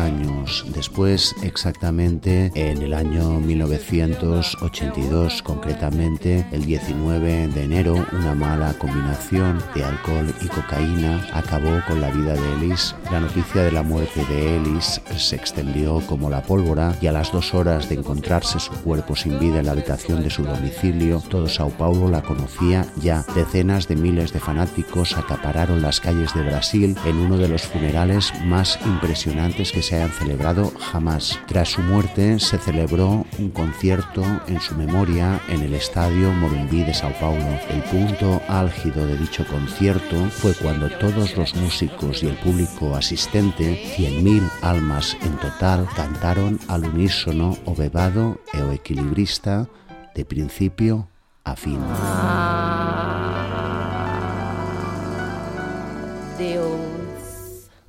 Años 0.02 0.66
después, 0.74 1.36
exactamente 1.44 2.52
en 2.56 2.82
el 2.82 2.94
año 2.94 3.40
1982, 3.40 5.42
concretamente 5.42 6.46
el 6.52 6.66
19 6.66 7.48
de 7.48 7.64
enero, 7.64 8.06
una 8.12 8.36
mala 8.36 8.74
combinación 8.74 9.62
de 9.76 9.84
alcohol 9.84 10.34
y 10.42 10.48
cocaína 10.48 11.28
acabó 11.34 11.82
con 11.88 12.02
la 12.02 12.10
vida 12.10 12.34
de 12.34 12.54
Ellis. 12.56 12.96
La 13.12 13.20
noticia 13.20 13.64
de 13.64 13.72
la 13.72 13.84
muerte 13.84 14.26
de 14.26 14.58
Ellis 14.58 15.02
se 15.16 15.36
extendió 15.36 16.02
como 16.08 16.30
la 16.30 16.42
pólvora 16.42 16.96
y 17.02 17.08
a 17.08 17.12
las 17.12 17.32
dos 17.32 17.54
horas 17.54 17.88
de 17.88 17.96
encontrarse 17.96 18.60
su 18.60 18.74
cuerpo 18.74 19.16
sin 19.16 19.40
vida 19.40 19.60
en 19.60 19.68
la 19.68 19.74
habitación 19.74 20.24
de 20.24 20.30
su 20.30 20.44
domicilio, 20.44 21.22
todo 21.30 21.48
Sao 21.48 21.70
Paulo 21.70 22.10
la 22.10 22.22
conocía 22.22 22.86
ya. 23.02 23.26
Decenas 23.36 23.88
de 23.88 23.96
miles 23.96 24.34
de 24.34 24.40
fanáticos 24.40 25.18
acapararon 25.18 25.82
las 25.82 26.00
calles 26.00 26.34
de 26.34 26.44
Brasil 26.44 26.96
en 27.06 27.18
uno 27.18 27.38
de 27.38 27.48
los 27.48 27.64
funerales 27.64 28.34
más 28.46 28.80
impresionantes 28.86 29.72
que 29.72 29.82
se 29.82 29.91
hayan 29.96 30.12
celebrado 30.12 30.72
jamás. 30.80 31.40
Tras 31.48 31.70
su 31.70 31.82
muerte 31.82 32.40
se 32.40 32.58
celebró 32.58 33.26
un 33.40 33.50
concierto 33.52 34.24
en 34.48 34.60
su 34.62 34.76
memoria 34.76 35.42
en 35.50 35.62
el 35.62 35.74
Estadio 35.74 36.32
Morumbi 36.32 36.84
de 36.84 36.94
Sao 36.94 37.14
Paulo. 37.20 37.46
El 37.70 37.82
punto 37.84 38.42
álgido 38.48 39.06
de 39.06 39.18
dicho 39.18 39.46
concierto 39.48 40.16
fue 40.30 40.54
cuando 40.54 40.90
todos 40.90 41.36
los 41.38 41.56
músicos 41.56 42.24
y 42.24 42.28
el 42.28 42.36
público 42.36 42.96
asistente, 42.96 43.84
100.000 43.98 44.50
almas 44.62 45.18
en 45.22 45.38
total, 45.38 45.88
cantaron 45.96 46.60
al 46.68 46.86
unísono 46.86 47.58
o 47.66 47.76
bebado 47.76 48.40
e 48.54 48.62
o 48.62 48.72
equilibrista 48.72 49.68
de 50.16 50.26
principio 50.26 51.08
a 51.44 51.56
fin. 51.56 51.80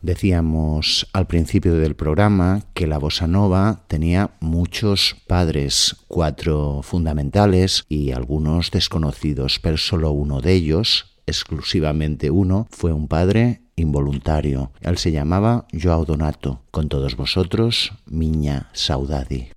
Decíamos 0.03 1.07
al 1.12 1.28
principio 1.28 1.74
del 1.74 1.94
programa 1.94 2.62
que 2.74 2.88
la 2.88 2.98
bossa 2.98 3.28
nova 3.28 3.84
tenía 3.86 4.32
muchos 4.40 5.16
padres, 5.28 5.96
cuatro 6.09 6.80
fundamentales 6.82 7.84
y 7.88 8.11
algunos 8.11 8.72
desconocidos, 8.72 9.61
pero 9.61 9.76
solo 9.76 10.11
uno 10.11 10.40
de 10.40 10.55
ellos, 10.55 11.14
exclusivamente 11.26 12.32
uno, 12.32 12.66
fue 12.70 12.92
un 12.92 13.07
padre 13.07 13.62
involuntario. 13.76 14.72
Él 14.80 14.98
se 14.98 15.12
llamaba 15.12 15.66
Joao 15.72 16.05
Donato. 16.05 16.62
Con 16.72 16.88
todos 16.88 17.16
vosotros, 17.16 17.92
Miña 18.05 18.70
Saudadi. 18.72 19.50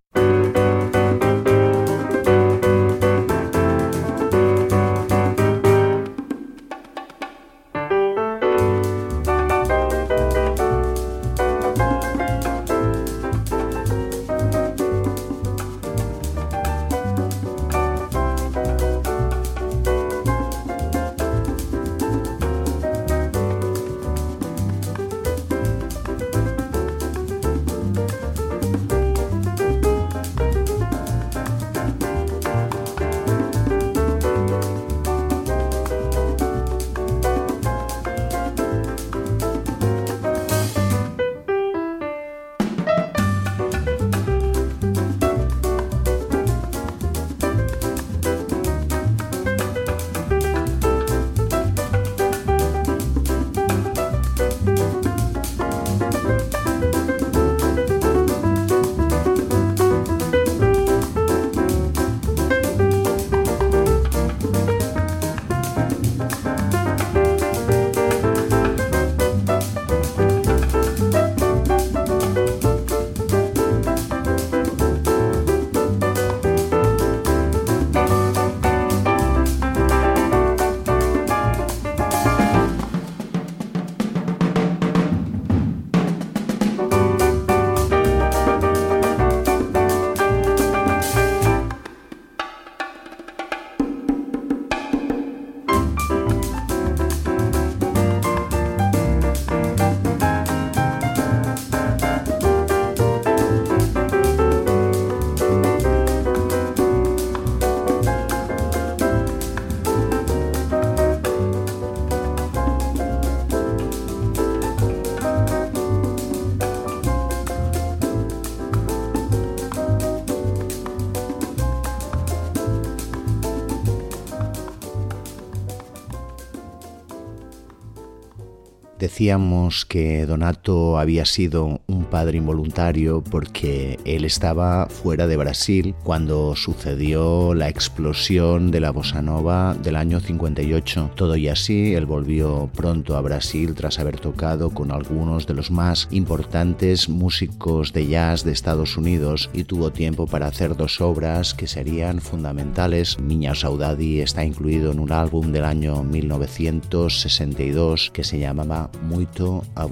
Decíamos 128.99 129.85
que 129.85 130.25
Donato 130.25 130.97
había 130.97 131.25
sido 131.25 131.81
un 131.87 132.05
padre 132.05 132.37
involuntario 132.37 133.21
porque 133.21 133.99
él 134.05 134.23
estaba 134.23 134.87
fuera 134.87 135.27
de 135.27 135.35
Brasil 135.35 135.93
cuando 136.03 136.55
sucedió 136.55 137.53
la 137.53 137.67
explosión 137.67 138.71
de 138.71 138.79
la 138.79 138.91
bossa 138.91 139.21
nova 139.21 139.75
del 139.75 139.97
año 139.97 140.21
58. 140.21 141.11
Todo 141.15 141.35
y 141.35 141.49
así, 141.49 141.93
él 141.93 142.05
volvió 142.05 142.69
pronto 142.73 143.17
a 143.17 143.21
Brasil 143.21 143.75
tras 143.75 143.99
haber 143.99 144.17
tocado 144.19 144.69
con 144.69 144.91
algunos 144.91 145.45
de 145.45 145.55
los 145.55 145.71
más 145.71 146.07
importantes 146.11 147.09
músicos 147.09 147.91
de 147.91 148.07
jazz 148.07 148.45
de 148.45 148.53
Estados 148.53 148.95
Unidos 148.95 149.49
y 149.53 149.65
tuvo 149.65 149.91
tiempo 149.91 150.25
para 150.25 150.47
hacer 150.47 150.77
dos 150.77 151.01
obras 151.01 151.53
que 151.53 151.67
serían 151.67 152.21
fundamentales. 152.21 153.19
Miña 153.19 153.55
Saudade 153.55 154.21
está 154.21 154.45
incluido 154.45 154.93
en 154.93 154.99
un 154.99 155.11
álbum 155.11 155.51
del 155.51 155.65
año 155.65 156.01
1962 156.03 158.11
que 158.13 158.23
se 158.23 158.39
llamaba 158.39 158.84
gusta 158.85 158.89
moito 159.03 159.63
a 159.75 159.85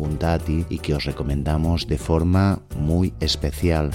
e 0.70 0.78
que 0.78 0.94
os 0.94 1.06
recomendamos 1.06 1.86
de 1.86 1.98
forma 1.98 2.60
moi 2.76 3.14
especial. 3.20 3.90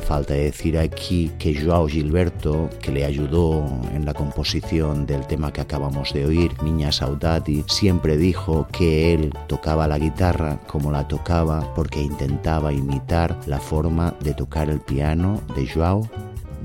Falta 0.00 0.34
decir 0.34 0.78
aquí 0.78 1.30
que 1.38 1.54
Joao 1.54 1.86
Gilberto, 1.86 2.70
que 2.80 2.90
le 2.90 3.04
ayudó 3.04 3.64
en 3.92 4.04
la 4.04 4.14
composición 4.14 5.06
del 5.06 5.26
tema 5.26 5.52
que 5.52 5.60
acabamos 5.60 6.12
de 6.12 6.24
oír, 6.24 6.50
Niña 6.62 6.90
Saudati, 6.90 7.64
siempre 7.68 8.16
dijo 8.16 8.66
que 8.72 9.14
él 9.14 9.32
tocaba 9.46 9.86
la 9.86 9.98
guitarra 9.98 10.58
como 10.66 10.90
la 10.90 11.06
tocaba 11.06 11.72
porque 11.74 12.00
intentaba 12.00 12.72
imitar 12.72 13.38
la 13.46 13.60
forma 13.60 14.14
de 14.20 14.34
tocar 14.34 14.70
el 14.70 14.80
piano 14.80 15.40
de 15.54 15.68
Joao 15.68 16.08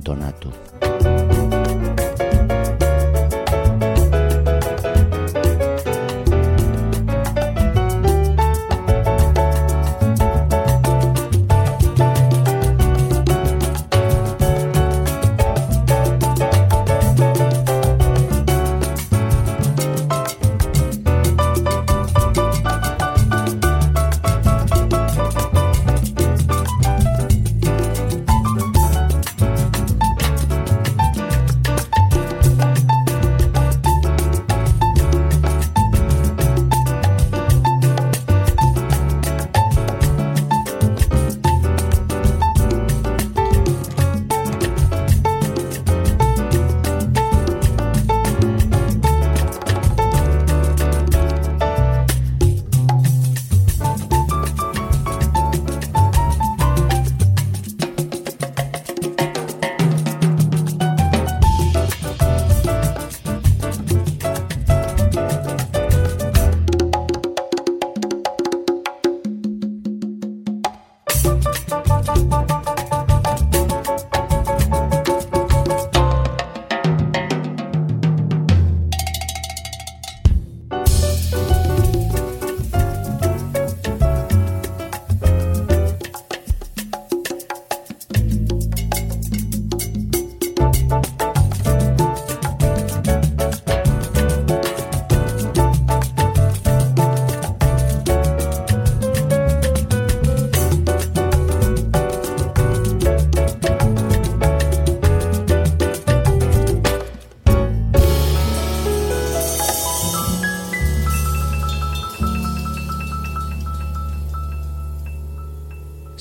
Donato. 0.02 0.69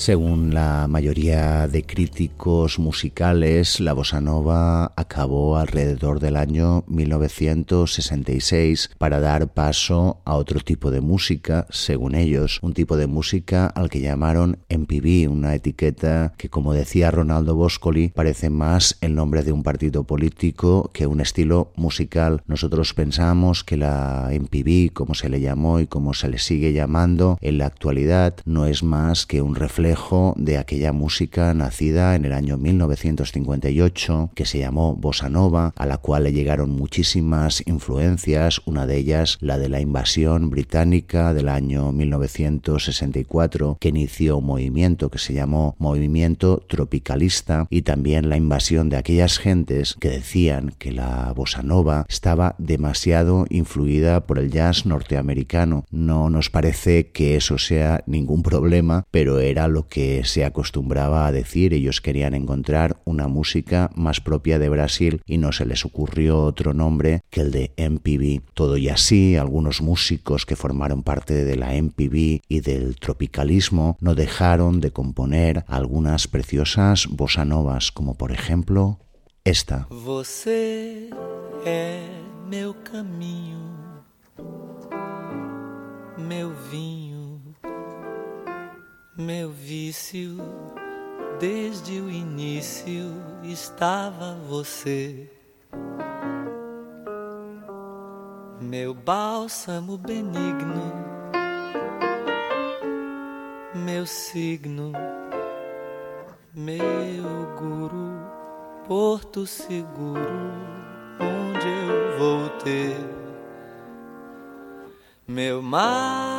Según 0.09 0.55
la 0.55 0.87
mayoría 0.87 1.67
de 1.67 1.83
críticos 1.83 2.79
musicales, 2.79 3.79
la 3.79 3.93
bossa 3.93 4.19
nova 4.19 4.91
acabó 4.95 5.57
alrededor 5.57 6.19
del 6.19 6.35
año 6.35 6.83
1966 6.87 8.89
para 8.97 9.19
dar 9.19 9.53
paso 9.53 10.19
a 10.25 10.33
otro 10.33 10.61
tipo 10.61 10.89
de 10.89 11.01
música, 11.01 11.67
según 11.69 12.15
ellos, 12.15 12.57
un 12.63 12.73
tipo 12.73 12.97
de 12.97 13.05
música 13.05 13.67
al 13.67 13.91
que 13.91 14.01
llamaron 14.01 14.57
MPB, 14.67 15.29
una 15.29 15.53
etiqueta 15.53 16.33
que, 16.37 16.49
como 16.49 16.73
decía 16.73 17.11
Ronaldo 17.11 17.53
Boscoli, 17.53 18.07
parece 18.07 18.49
más 18.49 18.97
el 19.01 19.13
nombre 19.13 19.43
de 19.43 19.51
un 19.51 19.61
partido 19.61 20.05
político 20.05 20.89
que 20.91 21.05
un 21.05 21.21
estilo 21.21 21.71
musical. 21.75 22.41
Nosotros 22.47 22.95
pensamos 22.95 23.63
que 23.63 23.77
la 23.77 24.31
MPB, 24.31 24.91
como 24.91 25.13
se 25.13 25.29
le 25.29 25.39
llamó 25.39 25.79
y 25.79 25.85
como 25.85 26.15
se 26.15 26.29
le 26.29 26.39
sigue 26.39 26.73
llamando 26.73 27.37
en 27.41 27.59
la 27.59 27.67
actualidad, 27.67 28.37
no 28.45 28.65
es 28.65 28.81
más 28.81 29.27
que 29.27 29.43
un 29.43 29.53
reflejo 29.53 29.98
de 30.37 30.57
aquella 30.57 30.91
música 30.91 31.53
nacida 31.53 32.15
en 32.15 32.25
el 32.25 32.33
año 32.33 32.57
1958 32.57 34.31
que 34.33 34.45
se 34.45 34.57
llamó 34.57 34.95
Bossa 34.95 35.29
Nova, 35.29 35.71
a 35.75 35.85
la 35.85 35.97
cual 35.97 36.23
le 36.23 36.31
llegaron 36.31 36.71
muchísimas 36.71 37.61
influencias, 37.67 38.61
una 38.65 38.87
de 38.87 38.97
ellas 38.97 39.37
la 39.41 39.59
de 39.59 39.69
la 39.69 39.81
invasión 39.81 40.49
británica 40.49 41.33
del 41.33 41.49
año 41.49 41.91
1964 41.91 43.77
que 43.79 43.89
inició 43.89 44.37
un 44.37 44.45
movimiento 44.45 45.09
que 45.09 45.19
se 45.19 45.33
llamó 45.33 45.75
Movimiento 45.77 46.63
Tropicalista 46.67 47.67
y 47.69 47.81
también 47.83 48.29
la 48.29 48.37
invasión 48.37 48.89
de 48.89 48.97
aquellas 48.97 49.37
gentes 49.37 49.95
que 49.99 50.09
decían 50.09 50.73
que 50.79 50.91
la 50.91 51.33
bossa 51.35 51.61
nova 51.61 52.05
estaba 52.09 52.55
demasiado 52.57 53.45
influida 53.49 54.25
por 54.25 54.39
el 54.39 54.49
jazz 54.49 54.85
norteamericano. 54.85 55.85
No 55.91 56.29
nos 56.29 56.49
parece 56.49 57.11
que 57.11 57.35
eso 57.35 57.57
sea 57.57 58.03
ningún 58.07 58.41
problema, 58.41 59.05
pero 59.11 59.39
era 59.39 59.67
lo 59.67 59.88
que 59.89 60.23
se 60.23 60.45
acostumbraba 60.45 61.27
a 61.27 61.31
decir. 61.31 61.73
Ellos 61.73 62.01
querían 62.01 62.33
encontrar 62.33 63.01
una 63.05 63.27
música 63.27 63.89
más 63.95 64.21
propia 64.21 64.59
de 64.59 64.69
Brasil 64.69 65.21
y 65.25 65.37
no 65.37 65.51
se 65.51 65.65
les 65.65 65.85
ocurrió 65.85 66.39
otro 66.43 66.73
nombre 66.73 67.21
que 67.29 67.41
el 67.41 67.51
de 67.51 67.73
MPB. 67.77 68.41
Todo 68.53 68.77
y 68.77 68.89
así, 68.89 69.35
algunos 69.35 69.81
músicos 69.81 70.45
que 70.45 70.55
formaron 70.55 71.03
parte 71.03 71.45
de 71.45 71.55
la 71.55 71.73
MPB 71.73 72.41
y 72.47 72.59
del 72.61 72.95
tropicalismo 72.95 73.97
no 73.99 74.15
dejaron 74.15 74.79
de 74.79 74.91
componer 74.91 75.65
algunas 75.67 76.27
preciosas 76.27 77.07
bossa 77.09 77.45
novas, 77.45 77.91
como 77.91 78.15
por 78.15 78.31
ejemplo 78.31 78.99
esta. 79.43 79.87
Você 79.89 81.09
é 81.65 82.03
meu 82.47 82.73
caminho, 82.73 83.59
meu 86.17 86.51
vinho, 86.71 87.08
meu 89.19 89.51
vício. 89.51 90.37
Desde 91.39 91.99
o 91.99 92.09
início 92.09 93.13
estava 93.43 94.37
você. 94.47 95.29
Meu 98.61 98.93
bálsamo 98.93 99.97
benigno, 99.97 100.93
meu 103.73 104.05
signo, 104.05 104.91
meu 106.53 107.55
guru 107.57 108.19
porto 108.87 109.45
seguro 109.45 110.19
onde 111.19 111.67
eu 111.67 112.17
vou 112.17 112.49
ter 112.59 112.97
meu 115.27 115.61
mar 115.61 116.38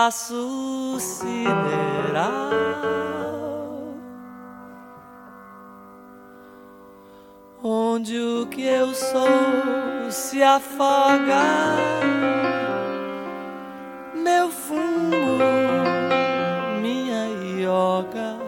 espaço 0.00 0.96
sideral. 0.98 2.50
onde 7.62 8.18
o 8.18 8.46
que 8.46 8.62
eu 8.62 8.94
sou 8.94 10.10
se 10.10 10.42
afoga. 10.42 11.42
Meu 14.14 14.48
fumo, 14.48 15.36
minha 16.80 17.26
yoga, 17.60 18.38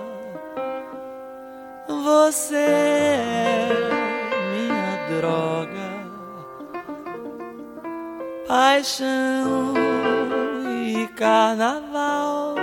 você 1.87 2.57
é 2.57 3.69
minha 4.55 5.21
droga, 5.21 5.91
paixão 8.49 9.92
carnaval, 11.23 12.57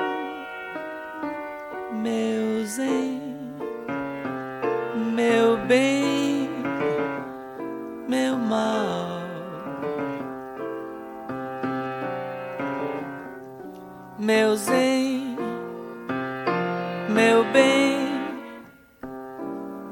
meu 1.94 2.66
zen, 2.66 3.22
meu 5.16 5.56
bem 5.66 6.50
meu 8.10 8.36
mal. 8.38 9.22
Meu 14.18 14.58
zen, 14.58 15.38
meu 17.08 17.46
bem, 17.54 18.10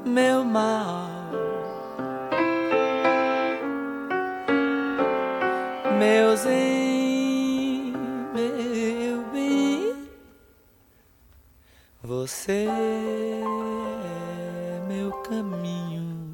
meu 0.04 0.44
mal. 0.44 1.08
Meu 5.98 6.36
zen, 6.36 6.77
você 12.28 12.66
é 12.68 13.42
meu 14.86 15.10
caminho 15.22 16.28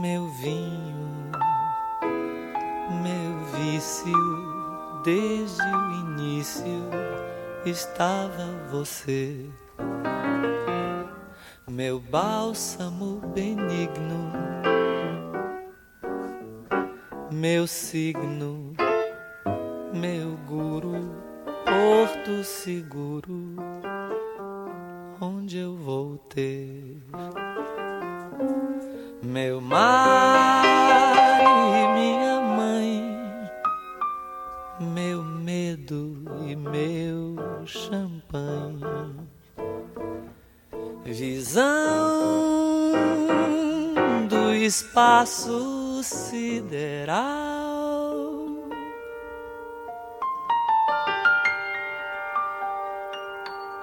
meu 0.00 0.26
vinho, 0.28 1.30
meu 3.02 3.44
vício, 3.52 5.02
desde 5.04 5.62
o 5.62 5.92
início 6.00 6.88
estava 7.66 8.46
você, 8.70 9.50
meu 11.68 12.00
bálsamo 12.00 13.20
benigno, 13.34 14.32
meu 17.30 17.66
signo, 17.66 18.53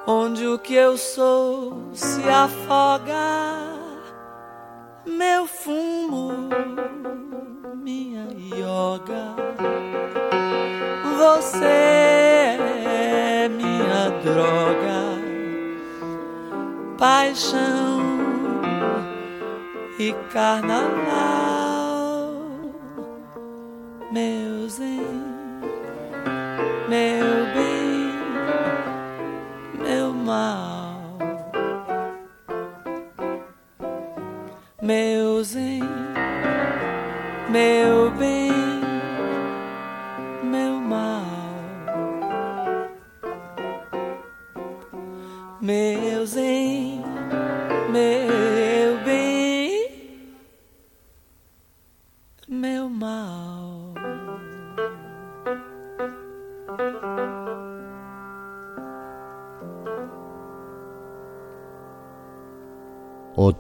Onde 0.08 0.48
o 0.48 0.58
que 0.58 0.74
eu 0.74 0.98
sou 0.98 1.90
se 1.94 2.28
afoga 2.28 3.72
meu 5.06 5.48
fumo, 5.48 6.50
minha 7.76 8.28
yoga. 8.34 9.36
Você 11.18 11.66
é 11.66 13.50
minha 13.50 14.10
droga, 14.24 15.22
paixão 16.98 18.02
e 20.00 20.14
carnaval. 20.32 21.31
Meu 46.22 46.28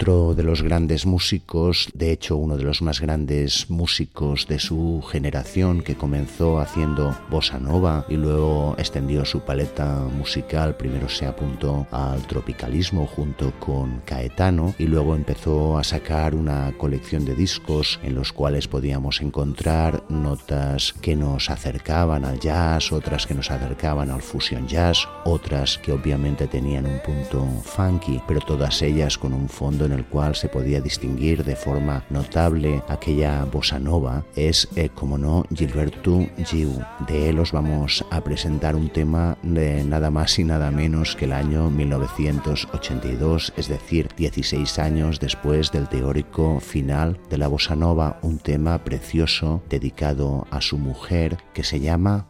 otro 0.02 0.34
de 0.34 0.42
los 0.42 0.64
grandes 0.64 1.06
músicos, 1.06 1.88
de 1.94 2.12
hecho 2.12 2.36
uno 2.36 2.58
de 2.58 2.64
los 2.64 2.82
más 2.82 3.02
grandes 3.02 3.70
músicos 3.70 4.48
de 4.48 4.58
su 4.58 5.04
generación, 5.08 5.84
que 5.84 5.94
comenzó 5.94 6.60
haciendo 6.60 7.16
bossa 7.30 7.60
nova 7.60 8.08
y 8.10 8.16
luego 8.16 8.74
extendió 8.80 9.26
su 9.26 9.42
paleta 9.42 10.00
musical, 10.18 10.76
primero 10.76 11.08
se 11.08 11.28
apuntó 11.28 11.86
al 11.92 12.26
tropicalismo 12.26 13.06
junto 13.06 13.54
con 13.60 14.00
Caetano 14.04 14.74
y 14.80 14.88
luego 14.88 15.16
empezó 15.16 15.78
a 15.78 15.84
sacar 15.84 16.34
una 16.34 16.74
colección 16.80 17.24
de 17.24 17.36
discos 17.36 18.00
en 18.02 18.16
los 18.16 18.34
cuales 18.34 18.68
podíamos 18.68 19.22
encontrar 19.22 20.04
notas 20.10 20.94
que 20.94 21.16
nos 21.16 21.52
acercaban 21.52 22.26
al 22.26 22.40
jazz, 22.40 22.92
otras 22.92 23.28
que 23.28 23.36
nos 23.36 23.52
acercaban 23.52 24.10
al 24.10 24.24
fusion 24.24 24.68
jazz, 24.68 25.08
otras 25.26 25.78
que 25.78 25.92
obviamente 25.92 26.48
tenían 26.48 26.88
un 26.88 27.00
punto 27.06 27.46
funky, 27.62 28.20
pero 28.28 28.40
todas 28.40 28.82
ellas 28.82 29.16
con 29.20 29.34
un 29.34 29.48
fondo 29.48 29.91
en 29.92 30.00
el 30.00 30.06
cual 30.06 30.36
se 30.36 30.50
podía 30.50 30.82
distinguir 30.82 31.44
de 31.44 31.56
forma 31.56 32.04
notable 32.10 32.82
aquella 32.88 33.46
bossa 33.46 33.80
nova, 33.80 34.26
es, 34.36 34.68
eh, 34.76 34.90
como 34.94 35.18
no, 35.18 35.46
Gilberto 35.54 36.28
Giu. 36.46 36.82
De 37.08 37.30
él 37.30 37.40
os 37.40 37.52
vamos 37.52 38.06
a 38.10 38.22
presentar 38.22 38.76
un 38.76 38.90
tema 38.90 39.38
de 39.44 39.84
nada 39.84 40.10
más 40.10 40.38
y 40.40 40.44
nada 40.44 40.72
menos 40.72 41.16
que 41.16 41.26
el 41.26 41.34
año 41.34 41.70
1982, 41.70 43.54
es 43.58 43.68
decir, 43.68 44.10
16 44.16 44.80
años 44.80 45.20
después 45.20 45.72
del 45.72 45.88
teórico 45.88 46.60
final 46.60 47.20
de 47.30 47.38
la 47.38 47.48
bossa 47.48 47.76
nova, 47.76 48.20
un 48.22 48.40
tema 48.40 48.84
precioso 48.84 49.64
dedicado 49.70 50.48
a 50.52 50.62
su 50.62 50.78
mujer 50.78 51.38
que 51.54 51.64
se 51.64 51.80
llama 51.80 52.28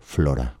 Flora. 0.00 0.56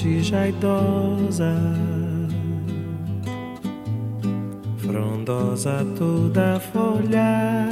Imagino-te 0.00 0.22
já 0.22 0.48
idosa, 0.48 1.54
frondosa 4.78 5.84
toda 5.98 6.56
a 6.56 6.60
folhagem, 6.60 7.68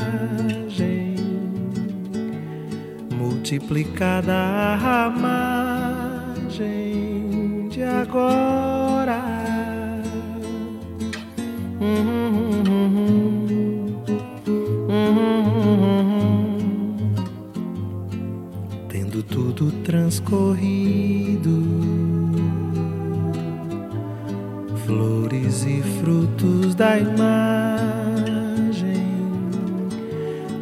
multiplicada 3.11 4.35
a 4.35 4.77
ramagem 4.77 6.59
de 7.71 7.83
agora. 7.83 9.23
Tendo 18.91 19.23
tudo 19.23 19.73
transcorrido, 19.83 20.78
da 26.89 26.99
imagem, 26.99 28.79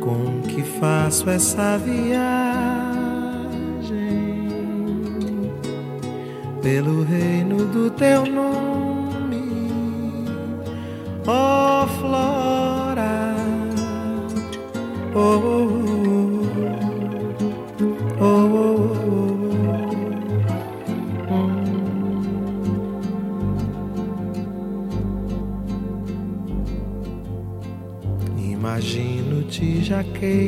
com 0.01 0.43
que 0.43 0.63
faço 0.81 1.31
essa 1.31 1.79
viagem 1.79 2.17
pelo 6.61 7.05
reino 7.05 7.67
do 7.67 7.89
teu 7.91 8.27
nome, 8.27 8.56
decade. 30.21 30.46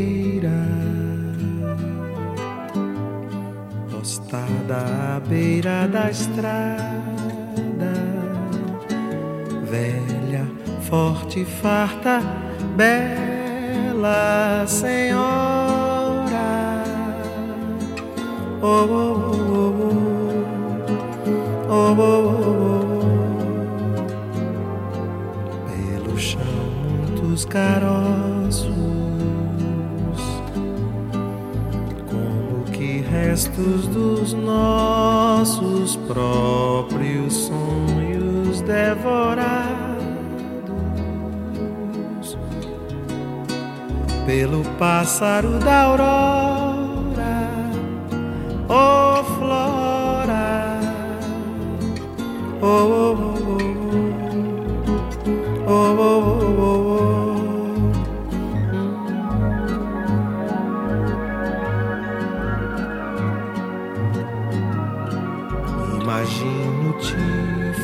Imagino-te 66.28 67.16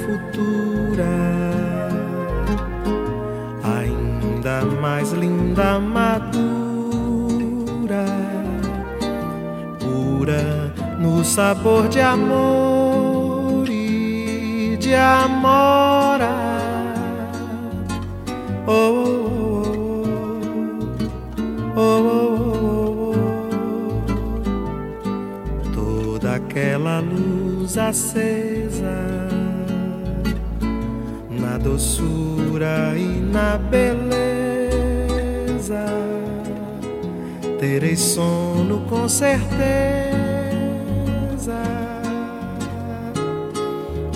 futura, 0.05 1.17
ainda 3.65 4.65
mais 4.83 5.13
linda, 5.13 5.79
madura, 5.79 6.45
pura 9.81 10.75
no 11.01 11.25
sabor 11.25 11.89
de 11.89 12.01
amor 12.01 13.67
e 13.67 14.77
de 14.79 14.95
amora. 14.95 16.35
Oh, 18.67 19.24
luz 27.75 27.79
acesa 27.79 29.29
na 31.31 31.59
doçura 31.59 32.95
e 32.97 33.21
na 33.21 33.59
beleza. 33.59 33.95
Terei 37.59 37.97
sono 37.97 38.85
com 38.89 39.09
certeza 39.09 39.45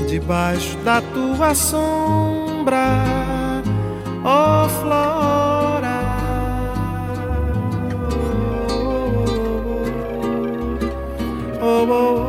debaixo 0.09 0.77
da 0.79 1.01
tua 1.01 1.55
sombra, 1.55 3.03
oh 4.25 4.69
Flora. 4.69 5.49
Oh, 11.61 11.83
oh, 11.83 11.93
oh, 11.93 12.28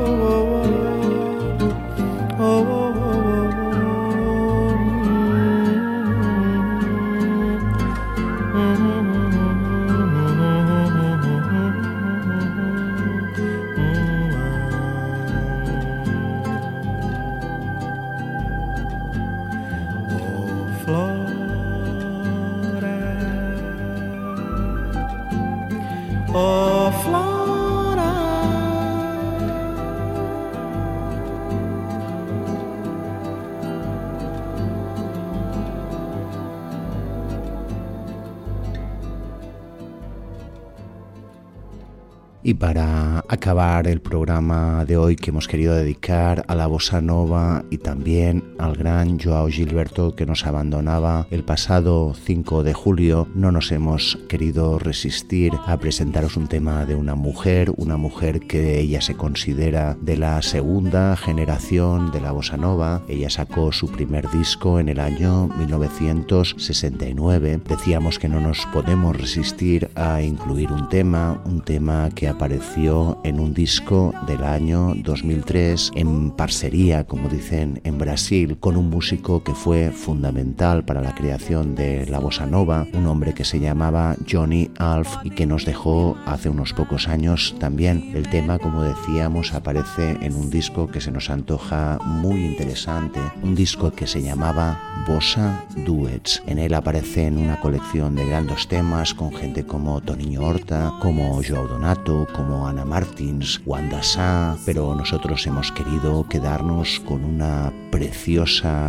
el 43.49 43.99
programa 43.99 44.85
de 44.85 44.95
hoy 44.95 45.15
que 45.15 45.31
hemos 45.31 45.47
querido 45.47 45.73
dedicar 45.73 46.45
a 46.47 46.53
la 46.53 46.67
bossa 46.67 47.01
nova 47.01 47.65
y 47.71 47.79
también 47.79 48.43
al 48.59 48.75
gran 48.75 49.19
Joao 49.19 49.47
Gilberto 49.47 50.15
que 50.15 50.25
nos 50.25 50.45
abandonaba 50.45 51.27
el 51.31 51.43
pasado 51.43 52.13
5 52.13 52.63
de 52.63 52.73
julio, 52.73 53.27
no 53.33 53.51
nos 53.51 53.71
hemos 53.71 54.19
querido 54.27 54.77
resistir 54.77 55.53
a 55.65 55.77
presentaros 55.77 56.37
un 56.37 56.47
tema 56.47 56.85
de 56.85 56.95
una 56.95 57.15
mujer, 57.15 57.71
una 57.77 57.97
mujer 57.97 58.41
que 58.41 58.79
ella 58.79 59.01
se 59.01 59.15
considera 59.15 59.97
de 60.01 60.17
la 60.17 60.41
segunda 60.41 61.15
generación 61.15 62.11
de 62.11 62.21
la 62.21 62.31
bossa 62.31 62.57
nova. 62.57 63.01
Ella 63.07 63.29
sacó 63.29 63.71
su 63.71 63.87
primer 63.87 64.29
disco 64.29 64.79
en 64.79 64.89
el 64.89 64.99
año 64.99 65.47
1969. 65.57 67.61
Decíamos 67.67 68.19
que 68.19 68.29
no 68.29 68.39
nos 68.39 68.65
podemos 68.67 69.15
resistir 69.15 69.89
a 69.95 70.21
incluir 70.21 70.71
un 70.71 70.89
tema, 70.89 71.41
un 71.45 71.61
tema 71.61 72.09
que 72.13 72.27
apareció 72.27 73.19
en 73.23 73.39
un 73.39 73.53
disco 73.53 74.13
del 74.27 74.43
año 74.43 74.93
2003 74.95 75.91
en 75.95 76.31
parcería, 76.31 77.05
como 77.05 77.29
dicen 77.29 77.81
en 77.83 77.97
Brasil, 77.97 78.48
con 78.57 78.77
un 78.77 78.89
músico 78.89 79.43
que 79.43 79.53
fue 79.53 79.91
fundamental 79.91 80.83
para 80.85 81.01
la 81.01 81.13
creación 81.13 81.75
de 81.75 82.05
la 82.07 82.19
bossa 82.19 82.45
nova, 82.45 82.87
un 82.93 83.07
hombre 83.07 83.33
que 83.33 83.45
se 83.45 83.59
llamaba 83.59 84.15
Johnny 84.29 84.71
Alf 84.77 85.17
y 85.23 85.31
que 85.31 85.45
nos 85.45 85.65
dejó 85.65 86.17
hace 86.25 86.49
unos 86.49 86.73
pocos 86.73 87.07
años 87.07 87.55
también. 87.59 88.11
El 88.15 88.29
tema, 88.29 88.59
como 88.59 88.83
decíamos, 88.83 89.53
aparece 89.53 90.17
en 90.21 90.35
un 90.35 90.49
disco 90.49 90.87
que 90.87 91.01
se 91.01 91.11
nos 91.11 91.29
antoja 91.29 91.99
muy 92.03 92.45
interesante, 92.45 93.19
un 93.43 93.55
disco 93.55 93.91
que 93.91 94.07
se 94.07 94.21
llamaba 94.21 94.79
Bossa 95.07 95.63
Duets. 95.85 96.41
En 96.47 96.59
él 96.59 96.73
aparecen 96.73 97.37
una 97.37 97.59
colección 97.59 98.15
de 98.15 98.25
grandes 98.25 98.67
temas 98.67 99.13
con 99.13 99.33
gente 99.33 99.65
como 99.65 100.01
Toniño 100.01 100.41
Horta, 100.41 100.93
como 101.01 101.41
Joao 101.47 101.67
Donato, 101.67 102.27
como 102.33 102.67
Ana 102.67 102.85
Martins, 102.85 103.61
Wanda 103.65 104.01
Sá, 104.03 104.57
pero 104.65 104.95
nosotros 104.95 105.45
hemos 105.47 105.71
querido 105.71 106.25
quedarnos 106.27 106.99
con 107.01 107.23
una 107.25 107.71
preciosa 107.91 108.38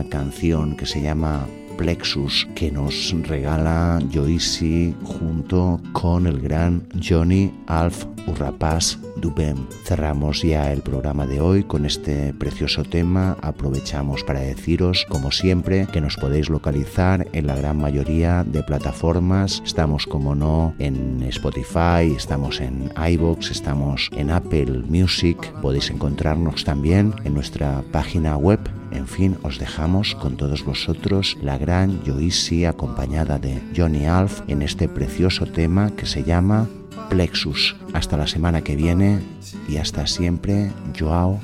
canción 0.08 0.76
que 0.76 0.86
se 0.86 1.02
llama 1.02 1.44
Plexus 1.76 2.46
que 2.54 2.70
nos 2.70 3.12
regala 3.26 3.98
Joyce 4.12 4.94
junto 5.02 5.80
con 5.92 6.28
el 6.28 6.40
gran 6.40 6.86
Johnny 7.02 7.52
Alf 7.66 8.04
Urrapaz 8.28 8.96
Dubem. 9.16 9.66
Cerramos 9.84 10.42
ya 10.42 10.72
el 10.72 10.82
programa 10.82 11.26
de 11.26 11.40
hoy 11.40 11.64
con 11.64 11.84
este 11.84 12.32
precioso 12.32 12.84
tema. 12.84 13.36
Aprovechamos 13.42 14.22
para 14.22 14.38
deciros, 14.38 15.04
como 15.08 15.32
siempre, 15.32 15.88
que 15.92 16.00
nos 16.00 16.16
podéis 16.16 16.48
localizar 16.48 17.26
en 17.32 17.48
la 17.48 17.56
gran 17.56 17.76
mayoría 17.76 18.44
de 18.44 18.62
plataformas. 18.62 19.62
Estamos, 19.66 20.06
como 20.06 20.36
no, 20.36 20.74
en 20.78 21.24
Spotify, 21.24 22.14
estamos 22.16 22.60
en 22.60 22.92
iBox, 22.96 23.50
estamos 23.50 24.10
en 24.12 24.30
Apple 24.30 24.84
Music. 24.88 25.52
Podéis 25.60 25.90
encontrarnos 25.90 26.62
también 26.62 27.14
en 27.24 27.34
nuestra 27.34 27.82
página 27.90 28.36
web 28.36 28.60
en 28.90 29.06
fin, 29.06 29.38
os 29.42 29.58
dejamos 29.58 30.14
con 30.14 30.36
todos 30.36 30.64
vosotros 30.64 31.36
la 31.42 31.58
gran 31.58 32.00
Joyce 32.04 32.66
acompañada 32.66 33.38
de 33.38 33.62
Johnny 33.76 34.06
Alf 34.06 34.42
en 34.48 34.62
este 34.62 34.88
precioso 34.88 35.46
tema 35.46 35.90
que 35.90 36.06
se 36.06 36.24
llama 36.24 36.68
Plexus. 37.08 37.76
Hasta 37.92 38.16
la 38.16 38.26
semana 38.26 38.62
que 38.62 38.76
viene 38.76 39.20
y 39.68 39.76
hasta 39.76 40.06
siempre, 40.06 40.72
Joao 40.98 41.40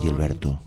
Gilberto. 0.00 0.60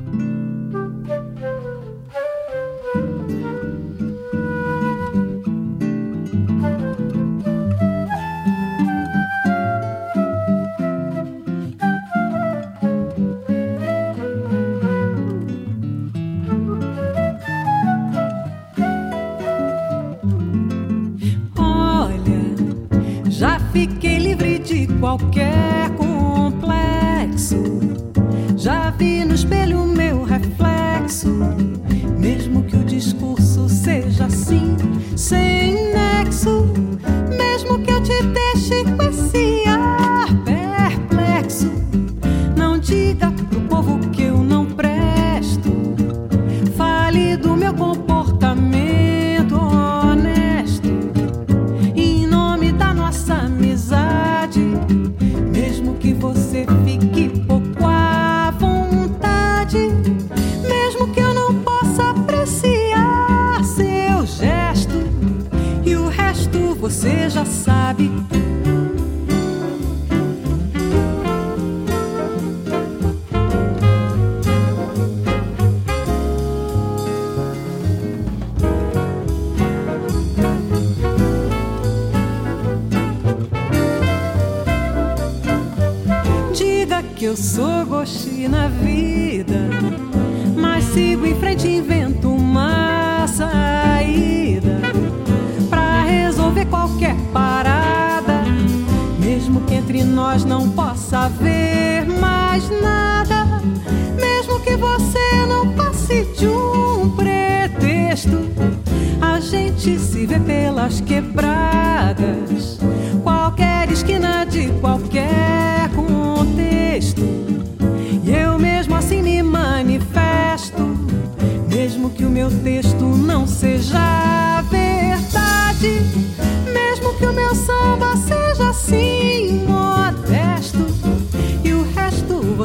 get 25.32 25.53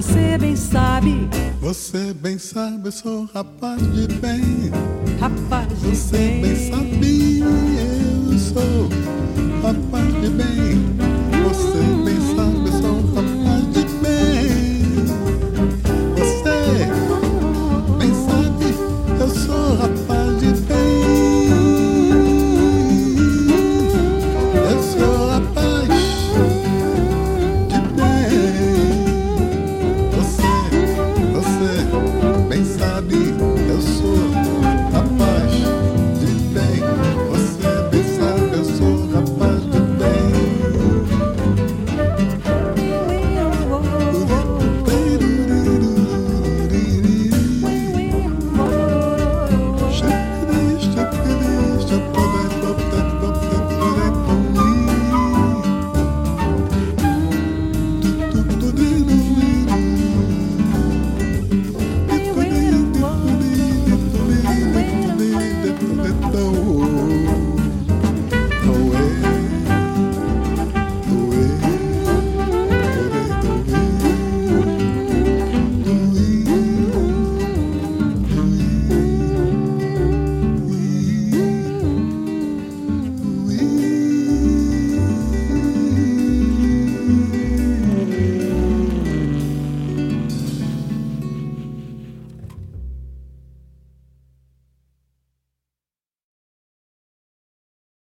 você 0.00 0.38
bem 0.38 0.54
sabe, 0.54 1.28
Você 1.60 2.14
bem 2.14 2.38
sabe, 2.38 2.86
eu 2.86 2.92
sou 2.92 3.28
rapaz 3.34 3.82
de 3.92 4.06
bem. 4.14 4.70
rapaz 5.18 5.66
de 5.80 5.96
Você 5.96 6.16
bem 6.16 6.70
sabe, 6.70 7.40
eu 7.40 8.38
sou 8.38 8.88
rapaz 9.60 10.06
de 10.22 10.28
bem. 10.28 11.07